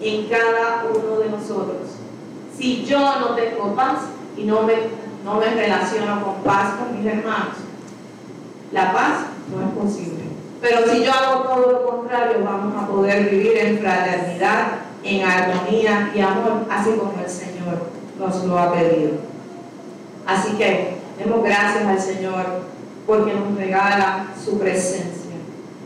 En 0.00 0.28
cada 0.28 0.84
uno 0.92 1.20
de 1.20 1.30
nosotros. 1.30 1.88
Si 2.58 2.84
yo 2.84 2.98
no 2.98 3.28
tengo 3.30 3.74
paz 3.74 4.00
y 4.36 4.44
no 4.44 4.62
me, 4.62 4.74
no 5.24 5.34
me 5.34 5.46
relaciono 5.46 6.22
con 6.22 6.42
paz 6.42 6.74
con 6.74 6.98
mis 6.98 7.06
hermanos, 7.10 7.56
la 8.72 8.92
paz 8.92 9.12
no 9.48 9.62
es 9.62 9.70
posible. 9.70 10.24
Pero 10.60 10.88
si 10.90 11.04
yo 11.04 11.12
hago 11.12 11.42
todo 11.42 11.72
lo 11.72 11.86
contrario, 11.86 12.44
vamos 12.44 12.74
a 12.76 12.86
poder 12.86 13.30
vivir 13.30 13.56
en 13.56 13.78
fraternidad, 13.78 14.66
en 15.02 15.24
armonía 15.24 16.12
y 16.14 16.20
amor, 16.20 16.66
así 16.70 16.90
como 16.90 17.14
el 17.22 17.28
Nos 18.18 18.44
lo 18.44 18.58
ha 18.58 18.72
pedido. 18.72 19.12
Así 20.26 20.52
que 20.56 20.96
demos 21.18 21.42
gracias 21.42 21.84
al 21.84 22.00
Señor 22.00 22.44
porque 23.06 23.34
nos 23.34 23.56
regala 23.56 24.26
su 24.42 24.58
presencia. 24.58 25.32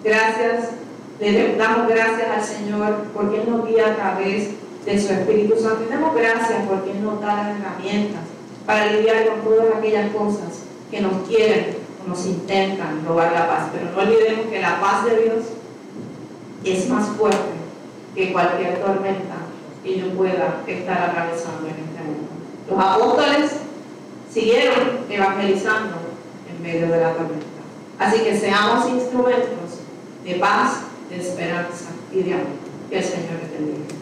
Gracias, 0.05 0.71
le 1.19 1.57
damos 1.57 1.89
gracias 1.89 2.29
al 2.29 2.45
Señor 2.45 3.05
porque 3.15 3.41
Él 3.41 3.51
nos 3.51 3.67
guía 3.67 3.93
a 3.93 3.97
través 3.97 4.51
de 4.85 5.01
su 5.01 5.13
Espíritu 5.13 5.57
Santo. 5.61 5.85
Y 5.85 6.21
gracias 6.21 6.61
porque 6.69 6.93
Él 6.93 7.03
nos 7.03 7.21
da 7.21 7.37
las 7.37 7.59
herramientas 7.59 8.23
para 8.67 8.93
lidiar 8.93 9.27
con 9.27 9.41
todas 9.41 9.77
aquellas 9.77 10.13
cosas 10.13 10.63
que 10.91 11.01
nos 11.01 11.27
quieren 11.27 11.77
o 12.05 12.09
nos 12.09 12.27
intentan 12.27 13.05
robar 13.07 13.33
la 13.33 13.49
paz. 13.49 13.69
Pero 13.73 13.91
no 13.91 14.03
olvidemos 14.03 14.47
que 14.47 14.61
la 14.61 14.81
paz 14.81 15.05
de 15.05 15.23
Dios 15.23 15.45
es 16.65 16.89
más 16.89 17.09
fuerte 17.17 17.57
que 18.15 18.33
cualquier 18.33 18.81
tormenta 18.81 19.46
que 19.87 20.01
yo 20.01 20.09
pueda 20.11 20.63
estar 20.67 21.11
atravesando 21.11 21.69
en 21.69 21.75
este 21.75 22.03
mundo. 22.03 22.29
Los 22.69 22.79
apóstoles 22.85 23.53
siguieron 24.33 24.99
evangelizando 25.09 25.97
en 26.51 26.63
medio 26.63 26.89
de 26.89 27.01
la 27.01 27.13
tormenta. 27.13 27.47
Así 27.97 28.21
que 28.25 28.37
seamos 28.37 28.89
instrumentos 28.89 29.79
de 30.25 30.35
paz, 30.35 30.81
de 31.09 31.21
esperanza 31.21 31.91
y 32.13 32.23
de 32.25 32.35
amor. 32.35 32.47
Que 32.91 32.99
el 32.99 33.05
Señor 33.05 33.39
te 33.53 33.59
bendiga. 33.59 33.96